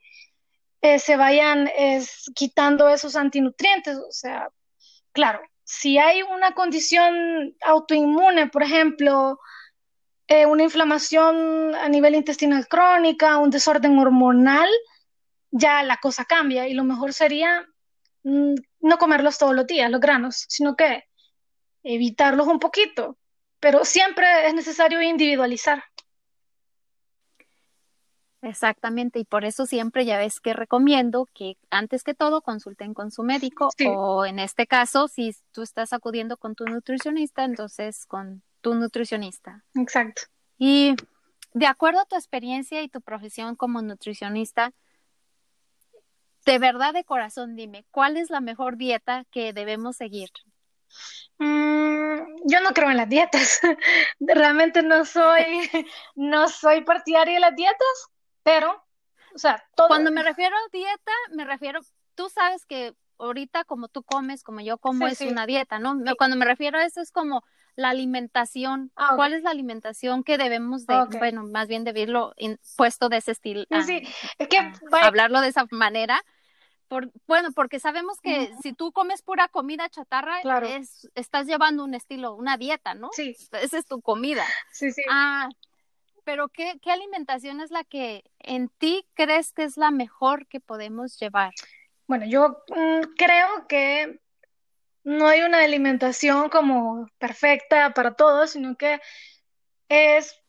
[0.81, 1.69] eh, se vayan
[2.35, 3.97] quitando esos antinutrientes.
[3.97, 4.49] O sea,
[5.13, 9.39] claro, si hay una condición autoinmune, por ejemplo,
[10.27, 14.69] eh, una inflamación a nivel intestinal crónica, un desorden hormonal,
[15.51, 17.65] ya la cosa cambia y lo mejor sería
[18.23, 21.03] mm, no comerlos todos los días, los granos, sino que
[21.83, 23.17] evitarlos un poquito,
[23.59, 25.83] pero siempre es necesario individualizar.
[28.41, 33.09] Exactamente, y por eso siempre ya ves que recomiendo que antes que todo consulten con
[33.09, 38.43] su médico o en este caso, si tú estás acudiendo con tu nutricionista, entonces con
[38.59, 39.63] tu nutricionista.
[39.75, 40.23] Exacto.
[40.57, 40.93] Y
[41.53, 44.73] de acuerdo a tu experiencia y tu profesión como nutricionista,
[46.45, 50.29] de verdad de corazón dime, ¿cuál es la mejor dieta que debemos seguir?
[51.37, 53.59] Mm, yo no creo en las dietas.
[54.19, 55.43] Realmente no soy,
[56.15, 58.11] no soy partidaria de las dietas,
[58.43, 58.83] pero,
[59.33, 61.79] o sea, Cuando me refiero a dieta, me refiero,
[62.15, 65.97] tú sabes que ahorita como tú comes, como yo como, es una dieta, ¿no?
[66.17, 67.43] Cuando me refiero a eso es como
[67.75, 68.91] la alimentación.
[68.95, 72.33] Ah, ¿Cuál es la alimentación que debemos de, bueno, más bien de verlo
[72.75, 73.65] puesto de ese estilo?
[73.85, 74.01] Sí,
[74.37, 76.23] es que hablarlo de esa manera
[77.27, 82.33] bueno, porque sabemos que si tú comes pura comida chatarra, es, estás llevando un estilo,
[82.33, 83.09] una dieta, ¿no?
[83.13, 83.35] Sí.
[83.51, 84.45] Esa es tu comida.
[84.71, 85.03] Sí, sí.
[85.09, 85.49] Ah,
[86.23, 90.59] pero ¿qué, ¿qué alimentación es la que en ti crees que es la mejor que
[90.59, 91.53] podemos llevar?
[92.07, 94.19] Bueno, yo mm, creo que
[95.03, 99.01] no hay una alimentación como perfecta para todos, sino que
[99.89, 100.39] es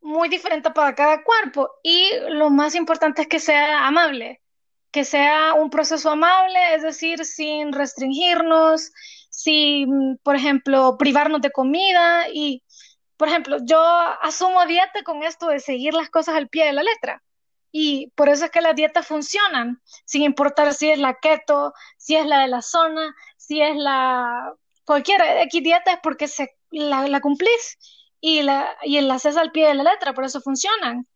[0.00, 4.40] muy diferente para cada cuerpo y lo más importante es que sea amable
[4.90, 8.90] que sea un proceso amable, es decir, sin restringirnos,
[9.30, 12.62] sin, por ejemplo, privarnos de comida y,
[13.16, 13.80] por ejemplo, yo
[14.22, 17.22] asumo dieta con esto de seguir las cosas al pie de la letra.
[17.72, 22.16] Y por eso es que las dietas funcionan, sin importar si es la keto, si
[22.16, 24.52] es la de la zona, si es la
[24.84, 27.78] cualquier X dieta, es porque se, la, cumplís
[28.20, 31.06] y, la, y la al pie de la letra, por eso funcionan.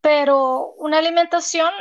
[0.00, 1.72] Pero una alimentación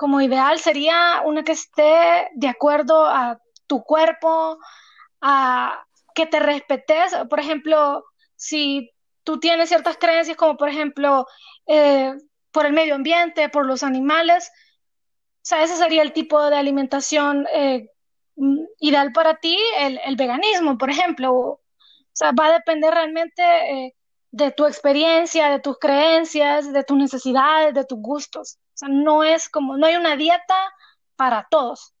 [0.00, 4.58] como ideal sería una que esté de acuerdo a tu cuerpo,
[5.20, 5.84] a
[6.14, 7.14] que te respetes.
[7.28, 8.02] Por ejemplo,
[8.34, 8.90] si
[9.24, 11.26] tú tienes ciertas creencias como por ejemplo
[11.66, 12.14] eh,
[12.50, 14.50] por el medio ambiente, por los animales,
[15.42, 17.90] o sea, ese sería el tipo de alimentación eh,
[18.78, 21.32] ideal para ti, el, veganismo, por ejemplo.
[21.34, 21.60] O
[22.14, 23.94] sea, va a depender realmente eh,
[24.30, 28.59] de tu experiencia, de tus creencias, de tus necesidades, de tus gustos.
[28.74, 30.54] O sea, no es como, no hay una dieta
[31.16, 31.94] para todos.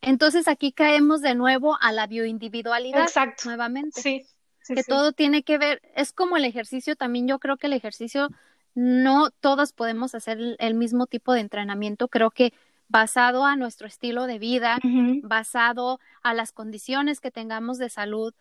[0.00, 3.02] Entonces aquí caemos de nuevo a la bioindividualidad.
[3.02, 3.42] Exacto.
[3.46, 4.00] Nuevamente.
[4.00, 4.26] Sí.
[4.66, 8.28] que todo tiene que ver, es como el ejercicio también, yo creo que el ejercicio
[8.74, 12.52] no todos podemos hacer el, mismo tipo de entrenamiento, creo que
[12.86, 14.78] basado a nuestro estilo de vida,
[15.22, 18.34] basado a las condiciones que tengamos de salud,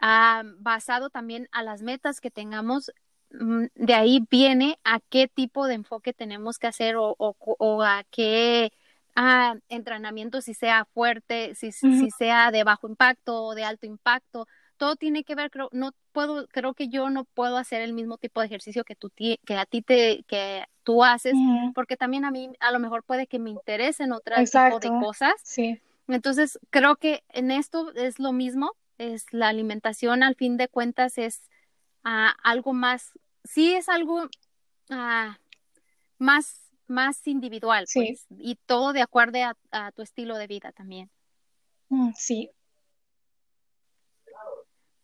[0.00, 2.92] basado también a las metas que tengamos,
[3.30, 8.72] de ahí viene a qué tipo de enfoque tenemos que hacer o, o, a qué
[9.14, 14.46] ah, entrenamiento, si sea fuerte, si, si sea de bajo impacto o de alto impacto,
[14.78, 18.16] todo tiene que ver, creo, no puedo, creo que yo no puedo hacer el mismo
[18.16, 21.34] tipo de ejercicio que tú, que a ti te, que tú haces,
[21.74, 24.12] porque también a mí a lo mejor puede que me interesen
[24.46, 25.34] tipo de cosas.
[25.42, 25.80] Sí.
[26.06, 31.18] Entonces, creo que en esto es lo mismo, es la alimentación al fin de cuentas
[31.18, 31.42] es
[32.04, 33.12] ah, algo más,
[33.44, 34.28] sí es algo
[34.90, 35.38] ah,
[36.18, 39.38] más más individual, pues, y todo de acuerdo
[39.70, 41.10] a, tu estilo de vida también.
[41.90, 42.50] Mm, sí.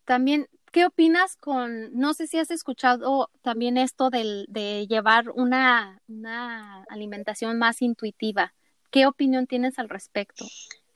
[0.05, 6.01] También, ¿qué opinas con, no sé si has escuchado también esto del, de llevar una,
[6.09, 8.55] una alimentación más intuitiva?
[8.91, 10.45] ¿Qué opinión tienes al respecto?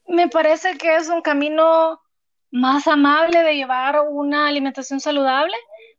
[0.07, 2.01] Me parece que es un camino
[2.51, 5.57] más amable de llevar una alimentación saludable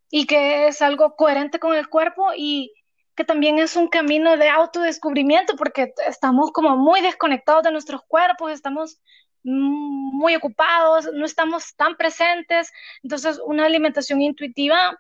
[0.10, 2.74] y que es algo coherente con el cuerpo y
[3.16, 8.52] que también es un camino de autodescubrimiento porque estamos como muy desconectados de nuestros cuerpos,
[8.52, 9.00] estamos
[9.44, 12.72] muy ocupados, no estamos tan presentes,
[13.04, 14.98] entonces una alimentación intuitiva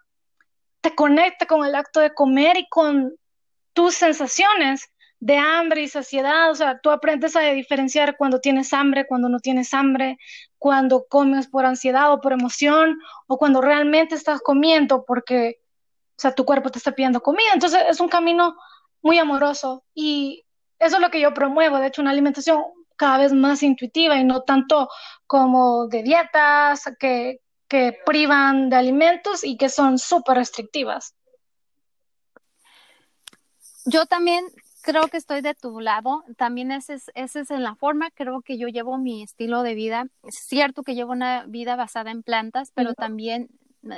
[0.81, 3.15] te conecta con el acto de comer y con
[3.73, 4.89] tus sensaciones
[5.19, 9.39] de hambre y saciedad, o sea, tú aprendes a diferenciar cuando tienes hambre, cuando no
[9.39, 10.17] tienes hambre,
[10.57, 12.97] cuando comes por ansiedad o por emoción,
[13.27, 15.59] o cuando realmente estás comiendo porque
[16.19, 17.51] o sea, tu cuerpo te está pidiendo comida.
[17.53, 18.57] Entonces es un camino
[19.01, 20.45] muy amoroso y
[20.77, 22.61] eso es lo que yo promuevo, de hecho, una alimentación
[22.97, 24.89] cada vez más intuitiva y no tanto
[25.25, 27.39] como de dietas que,
[27.69, 31.15] que privan de alimentos y que son súper restrictivas.
[33.85, 34.45] Yo también
[34.81, 38.41] creo que estoy de tu lado, también ese es, ese es en la forma, creo
[38.41, 42.23] que yo llevo mi estilo de vida, es cierto que llevo una vida basada en
[42.23, 43.49] plantas, pero también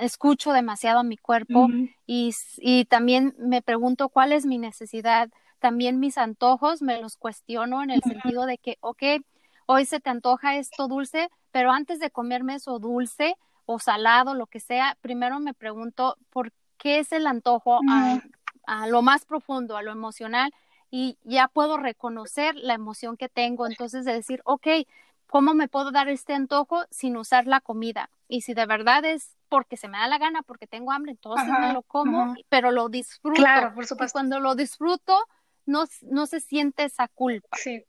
[0.02, 1.68] escucho demasiado a mi cuerpo
[2.06, 5.30] y, y, también me pregunto cuál es mi necesidad.
[5.60, 9.04] También mis antojos me los cuestiono en el sentido de que, ok,
[9.66, 14.48] hoy se te antoja esto dulce, pero antes de comerme eso dulce o salado, lo
[14.48, 18.22] que sea, primero me pregunto por qué es el antojo a,
[18.66, 20.52] a lo más profundo, a lo emocional,
[20.92, 23.66] y ya puedo reconocer la emoción que tengo.
[23.66, 24.68] Entonces, de decir, ok,
[25.26, 28.12] ¿cómo me puedo dar este antojo sin usar la comida?
[28.28, 31.48] Y si de verdad es porque se me da la gana, porque tengo hambre, entonces
[31.60, 33.42] me lo como, pero lo disfruto.
[33.42, 34.12] Claro, por supuesto.
[34.12, 35.18] Y cuando lo disfruto,
[35.66, 37.58] no, no se siente esa culpa.
[37.58, 37.86] Sí.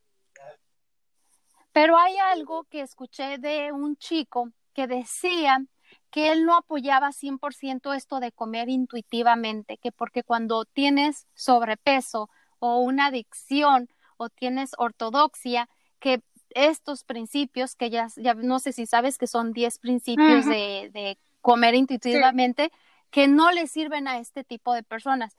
[1.73, 5.65] Pero hay algo que escuché de un chico que decía
[6.11, 12.29] que él no apoyaba 100% esto de comer intuitivamente, que porque cuando tienes sobrepeso
[12.65, 18.87] o una adicción o tienes ortodoxia, que estos principios, que ya, ya no sé si
[18.87, 22.71] sabes que son 10 principios de, de comer intuitivamente
[23.11, 25.37] que no le sirven a este tipo de personas.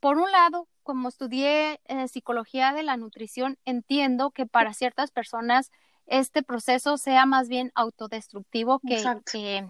[0.00, 5.72] Por un lado, como estudié eh, psicología de la nutrición, entiendo que para ciertas personas
[6.06, 9.02] este proceso sea más bien autodestructivo que,
[9.32, 9.66] que,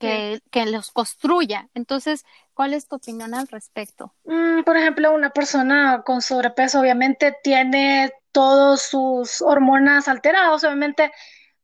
[0.00, 1.68] que, los construya.
[1.74, 2.24] Entonces,
[2.54, 4.14] ¿cuál es tu opinión al respecto?
[4.24, 11.12] Mm, por ejemplo, una persona con sobrepeso obviamente tiene todas sus hormonas alteradas, obviamente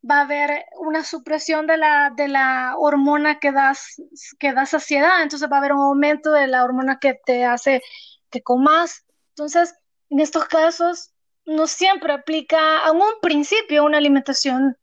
[0.09, 4.01] va a haber una supresión de la, de la hormona que, das,
[4.39, 7.82] que da saciedad, entonces va a haber un aumento de la hormona que te hace
[8.30, 9.05] que comas.
[9.30, 9.74] Entonces,
[10.11, 11.12] en estos casos,
[11.47, 14.76] no siempre aplica a un principio una alimentación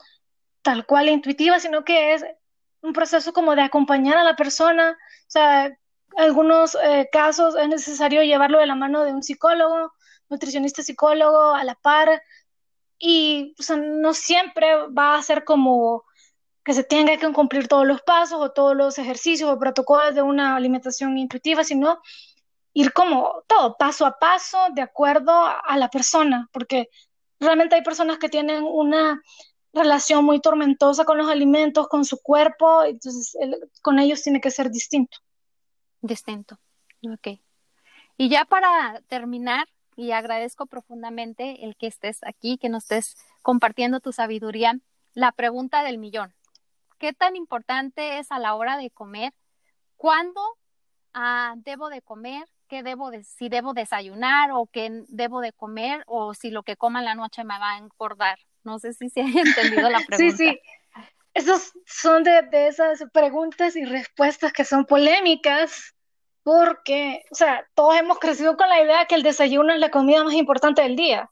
[0.61, 2.25] tal cual intuitiva, sino que es
[2.83, 4.91] un proceso como de acompañar a la persona.
[4.91, 5.75] O sea,
[6.17, 9.93] algunos eh, casos es necesario llevarlo de la mano de un psicólogo,
[10.29, 12.21] nutricionista psicólogo, a la par,
[12.99, 13.55] y
[14.01, 16.03] no siempre va a ser como
[16.63, 20.21] que se tenga que cumplir todos los pasos o todos los ejercicios o protocolos de
[20.21, 22.01] una alimentación intuitiva, sino
[22.73, 26.89] ir como todo, paso a paso, de acuerdo a la persona, porque
[27.39, 29.21] realmente hay personas que tienen una
[29.73, 33.35] relación muy tormentosa con los alimentos, con su cuerpo, entonces
[33.81, 35.17] con ellos tiene que ser distinto.
[36.01, 36.59] Distinto,
[37.01, 37.39] ok.
[38.17, 43.99] Y ya para terminar, y agradezco profundamente el que estés aquí, que nos estés compartiendo
[43.99, 44.79] tu sabiduría.
[45.13, 46.33] La pregunta del millón.
[46.97, 49.33] ¿Qué tan importante es a la hora de comer?
[49.97, 50.41] ¿Cuándo
[51.13, 52.47] ah, debo de comer?
[52.67, 56.75] ¿Qué debo de, si debo desayunar o qué debo de comer o si lo que
[56.75, 58.39] coma en la noche me va a engordar?
[58.63, 60.17] No sé si se ha entendido la pregunta.
[60.17, 60.59] Sí, sí.
[61.33, 65.93] esas son de, de esas preguntas y respuestas que son polémicas,
[66.43, 69.89] porque, o sea, todos hemos crecido con la idea de que el desayuno es la
[69.89, 71.29] comida más importante del día.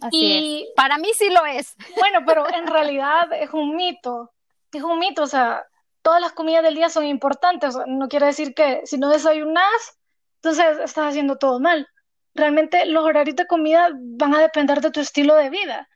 [0.00, 0.68] Así y, es.
[0.76, 1.74] Para mí sí lo es.
[1.98, 4.32] Bueno, pero en realidad es un mito.
[4.72, 5.64] Es un mito, o sea,
[6.02, 7.76] todas las comidas del día son importantes.
[7.86, 9.98] no quiere decir que si no desayunas,
[10.36, 11.88] entonces estás haciendo todo mal.
[12.34, 15.88] Realmente los horarios de comida van a depender de tu estilo de vida.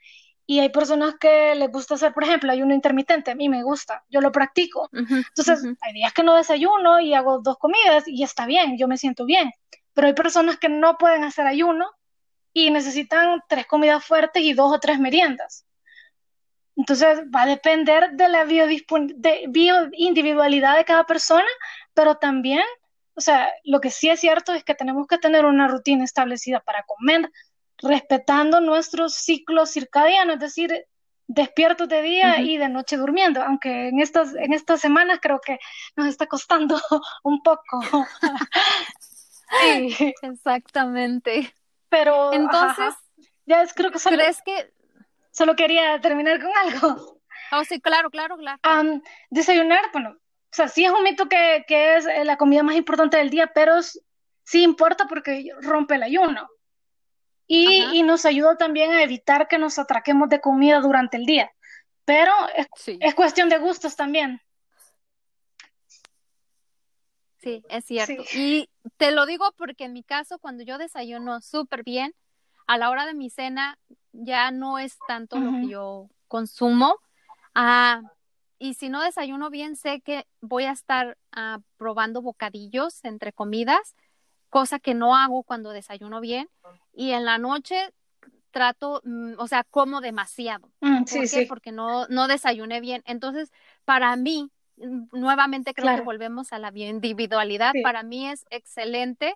[0.46, 4.04] Y hay personas que les gusta hacer, por ejemplo, ayuno intermitente, a mí me gusta,
[4.10, 4.90] yo lo practico.
[4.92, 8.98] Entonces, hay días que no desayuno y hago dos comidas y está bien, yo me
[8.98, 9.52] siento bien.
[9.94, 11.90] Pero hay personas que no pueden hacer ayuno
[12.52, 15.64] y necesitan tres comidas fuertes y dos o tres meriendas.
[16.76, 21.46] Entonces, va a depender de la bioindividualidad de cada persona,
[21.94, 22.64] pero también,
[23.14, 26.60] o sea, lo que sí es cierto es que tenemos que tener una rutina establecida
[26.60, 27.30] para comer,
[27.78, 30.86] respetando nuestro ciclo circadiano, es decir,
[31.26, 35.58] despierto de día y de noche durmiendo, aunque en estas, en estas semanas creo que
[35.96, 36.78] nos está costando
[37.22, 37.80] un poco.
[39.62, 40.14] sí.
[40.22, 41.54] Exactamente.
[41.88, 42.94] Pero entonces,
[43.46, 44.72] ya es, creo que solo, ¿crees que
[45.30, 47.20] solo quería terminar con algo?
[47.52, 48.60] Oh, sí, claro, claro, claro.
[49.30, 53.16] desayunar, bueno, o sea, sí es un mito que, que es la comida más importante
[53.16, 56.48] del día, pero sí importa porque rompe el ayuno.
[57.46, 61.52] Y, nos ayuda también a evitar que nos atraquemos de comida durante el día.
[62.04, 62.32] Pero
[63.00, 64.40] es, cuestión de gustos también.
[67.38, 68.22] Sí, es cierto.
[68.34, 72.14] Y te lo digo porque en mi caso, cuando yo desayuno súper bien,
[72.66, 73.78] a la hora de mi cena
[74.12, 76.96] ya no es tanto lo que yo consumo.
[77.54, 78.00] Ah,
[78.58, 83.94] y si no desayuno bien, sé que voy a estar ah, probando bocadillos entre comidas
[84.54, 86.48] cosa que no hago cuando desayuno bien.
[86.92, 87.92] Y en la noche
[88.52, 90.70] trato, mm, o sea, como demasiado.
[90.80, 91.46] Mm, ¿Por qué?
[91.48, 93.02] Porque no, no desayuné bien.
[93.04, 93.50] Entonces,
[93.84, 97.72] para mí, mm, nuevamente creo que volvemos a la individualidad.
[97.82, 99.34] Para mí es excelente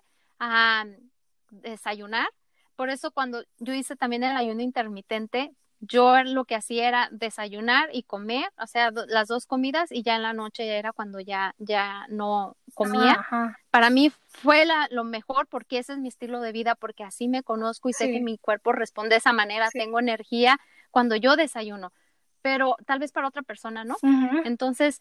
[1.49, 2.29] desayunar.
[2.77, 5.51] Por eso cuando yo hice también el ayuno intermitente,
[5.81, 10.15] yo lo que hacía era desayunar y comer, o sea, las dos comidas y ya
[10.15, 13.25] en la noche era cuando ya, ya no comía.
[13.71, 17.29] Para mí fue la, lo mejor porque ese es mi estilo de vida, porque así
[17.29, 20.59] me conozco y sé que mi cuerpo responde de esa manera, tengo energía
[20.91, 21.93] cuando yo desayuno,
[22.41, 23.95] pero tal vez para otra persona, ¿no?
[24.43, 24.99] Entonces,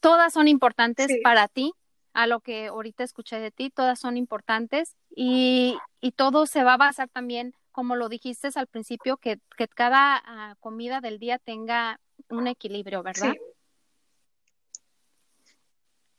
[0.00, 1.72] todas son importantes para ti,
[2.12, 6.74] a lo que ahorita escuché de ti, todas son importantes y, y todo se va
[6.74, 9.38] a basar también como lo dijiste al principio, que,
[9.74, 12.00] cada ah, comida del día tenga
[12.30, 13.32] un equilibrio, ¿verdad?
[13.32, 13.38] Sí.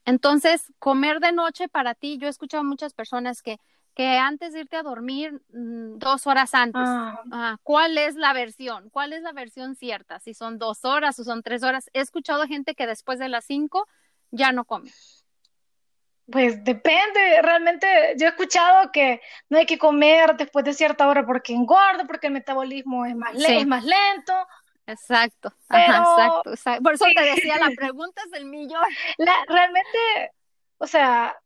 [0.05, 3.57] Entonces, comer de noche para ti, yo he escuchado a muchas personas que,
[3.95, 7.23] que antes de irte a dormir, mm, dos horas antes, ah.
[7.31, 8.91] Ah, ¿cuál es la versión?
[8.91, 10.19] ¿Cuál es la versión cierta?
[10.19, 11.89] Si son dos horas o son tres horas.
[11.93, 13.87] He escuchado gente que después de las cinco
[14.29, 14.91] ya no come.
[16.29, 21.25] Pues depende, realmente yo he escuchado que no hay que comer después de cierta hora
[21.25, 24.33] porque engorda, porque el metabolismo es más, es más lento.
[24.85, 28.83] Exacto, Ajá, exacto, Por eso te decía, la pregunta es del millón.
[29.17, 30.31] La, realmente,
[30.77, 31.37] o sea,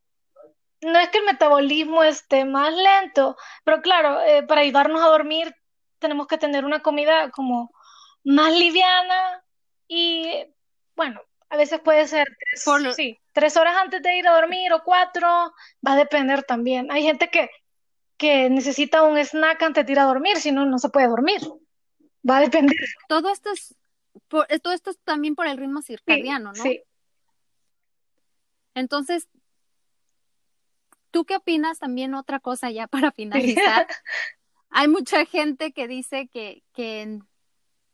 [0.81, 5.55] no es que el metabolismo esté más lento, pero claro, eh, para ayudarnos a dormir
[5.99, 7.71] tenemos que tener una comida como
[8.23, 9.43] más liviana
[9.87, 10.45] y,
[10.95, 11.21] bueno,
[11.51, 15.27] a veces puede ser tres, sí, tres horas antes de ir a dormir o cuatro,
[15.85, 16.89] va a depender también.
[16.89, 17.49] Hay gente que,
[18.15, 21.41] que necesita un snack antes de ir a dormir, si no, no se puede dormir.
[22.27, 22.77] Va a depender.
[23.09, 23.75] Todo esto es,
[24.29, 26.63] por, todo esto es también por el ritmo circadiano, ¿no?
[26.63, 26.81] Sí.
[28.73, 29.27] Entonces,
[31.11, 33.87] ¿tú qué opinas también otra cosa ya para finalizar?
[34.69, 37.19] Hay mucha gente que dice que, que,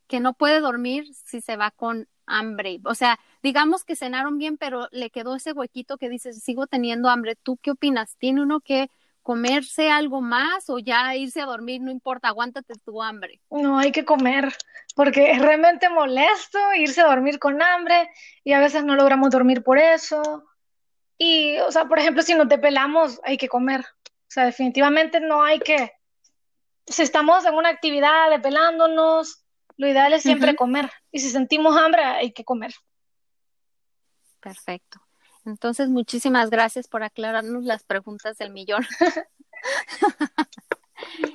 [0.06, 2.80] que no puede dormir si se va con hambre.
[2.84, 7.10] O sea, digamos que cenaron bien, pero le quedó ese huequito que dices, sigo teniendo
[7.10, 7.36] hambre.
[7.36, 8.16] ¿Tú qué opinas?
[8.18, 8.90] ¿Tiene uno que
[9.24, 11.82] comerse algo más o ya irse a dormir?
[11.82, 13.42] No importa, aguántate tu hambre.
[13.50, 14.54] No, hay que comer,
[14.96, 18.10] porque es realmente molesto irse a dormir con hambre
[18.44, 20.46] y a veces no logramos dormir por eso.
[21.18, 23.82] Y, o sea, por ejemplo, si no te pelamos, hay que comer.
[23.82, 25.92] O sea, definitivamente no hay que,
[26.86, 29.44] si estamos en una actividad de pelándonos,
[29.78, 30.92] lo ideal es siempre comer.
[31.18, 32.76] Y si sentimos hambre, hay que comer.
[34.40, 35.02] Perfecto.
[35.46, 38.86] Entonces, muchísimas gracias por aclararnos las preguntas del millón.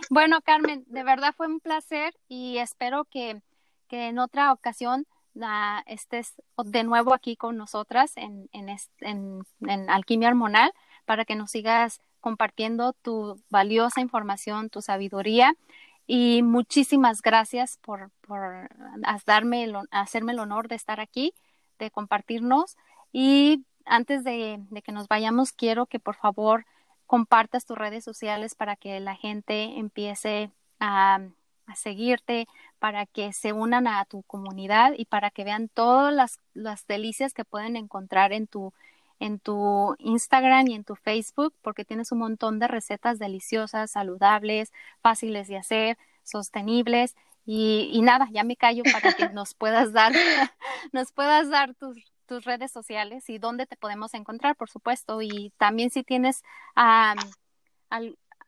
[0.08, 3.42] bueno, Carmen, de verdad fue un placer y espero que,
[3.88, 5.04] en otra ocasión
[5.86, 10.72] estés de nuevo aquí con nosotras en, en Alquimia Hormonal
[11.06, 15.56] para que nos sigas compartiendo tu valiosa información, tu sabiduría
[16.06, 18.68] Y muchísimas gracias por, por
[19.02, 21.34] hacerme el honor de estar aquí,
[21.78, 22.76] de compartirnos.
[23.12, 26.64] Y antes de, de que nos vayamos, quiero que por favor
[27.06, 30.50] compartas tus redes sociales para que la gente empiece
[30.80, 31.20] a,
[31.66, 32.48] a, seguirte,
[32.78, 37.34] para que se unan a tu comunidad y para que vean todas las, las delicias
[37.34, 38.72] que pueden encontrar en tu,
[39.22, 44.72] en tu Instagram y en tu Facebook, porque tienes un montón de recetas deliciosas, saludables,
[45.00, 47.14] fáciles de hacer, sostenibles.
[47.46, 50.12] Y, y nada, ya me callo para que nos puedas dar,
[50.92, 51.96] nos puedas dar tus,
[52.26, 55.22] tus redes sociales y dónde te podemos encontrar, por supuesto.
[55.22, 56.42] Y también si tienes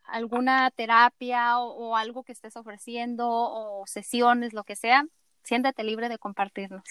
[0.03, 5.05] alguna terapia o, algo que estés ofreciendo o sesiones, lo que sea,
[5.45, 6.83] siéntete libre de compartirnos.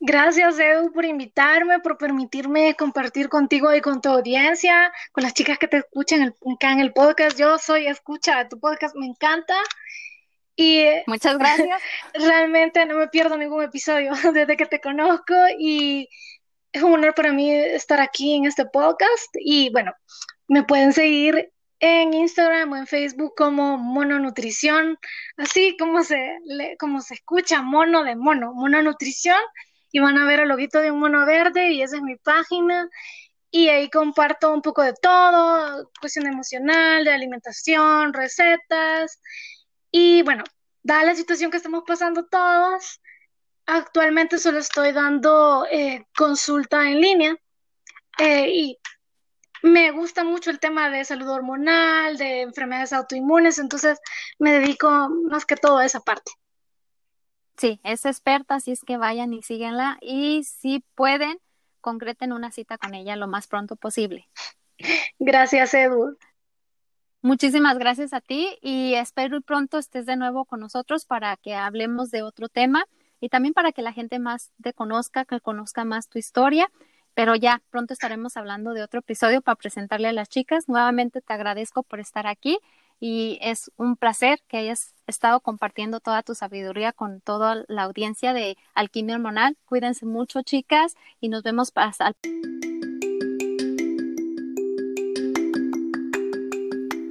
[0.00, 5.58] Gracias, Edu, por invitarme, por permitirme compartir contigo y con tu audiencia, con las chicas
[5.58, 7.38] que te escuchan acá en el podcast.
[7.38, 9.54] Yo soy escucha de tu podcast, me encanta.
[10.56, 11.80] Y muchas gracias.
[12.14, 16.08] Realmente no me pierdo ningún episodio desde que te conozco y
[16.72, 19.28] es un honor para mí estar aquí en este podcast.
[19.34, 19.92] Y bueno,
[20.48, 21.51] me pueden seguir
[21.82, 24.98] en Instagram o en Facebook como Mononutrición,
[25.36, 26.38] así como se,
[26.78, 29.40] como se escucha, mono de mono, Mononutrición,
[29.90, 32.88] y van a ver el loguito de un mono verde y esa es mi página.
[33.50, 39.20] Y ahí comparto un poco de todo, cuestión emocional, de alimentación, recetas.
[39.90, 40.44] Y bueno,
[40.84, 43.00] dada la situación que estamos pasando todos,
[43.66, 47.36] actualmente solo estoy dando eh, consulta en línea
[48.18, 48.78] eh, y
[49.62, 54.00] me gusta mucho el tema de salud hormonal, de enfermedades autoinmunes, entonces
[54.38, 54.88] me dedico
[55.30, 56.32] más que todo a esa parte.
[57.56, 61.38] Sí, es experta, así es que vayan y síguenla y si pueden,
[61.80, 64.28] concreten una cita con ella lo más pronto posible.
[65.18, 66.16] Gracias, Edu.
[67.20, 72.10] Muchísimas gracias a ti y espero pronto estés de nuevo con nosotros para que hablemos
[72.10, 72.86] de otro tema
[73.20, 76.68] y también para que la gente más te conozca, que conozca más tu historia.
[77.14, 80.68] Pero ya pronto estaremos hablando de otro episodio para presentarle a las chicas.
[80.68, 82.58] Nuevamente te agradezco por estar aquí
[83.00, 88.32] y es un placer que hayas estado compartiendo toda tu sabiduría con toda la audiencia
[88.32, 89.56] de Alquimia Hormonal.
[89.64, 91.92] Cuídense mucho, chicas, y nos vemos para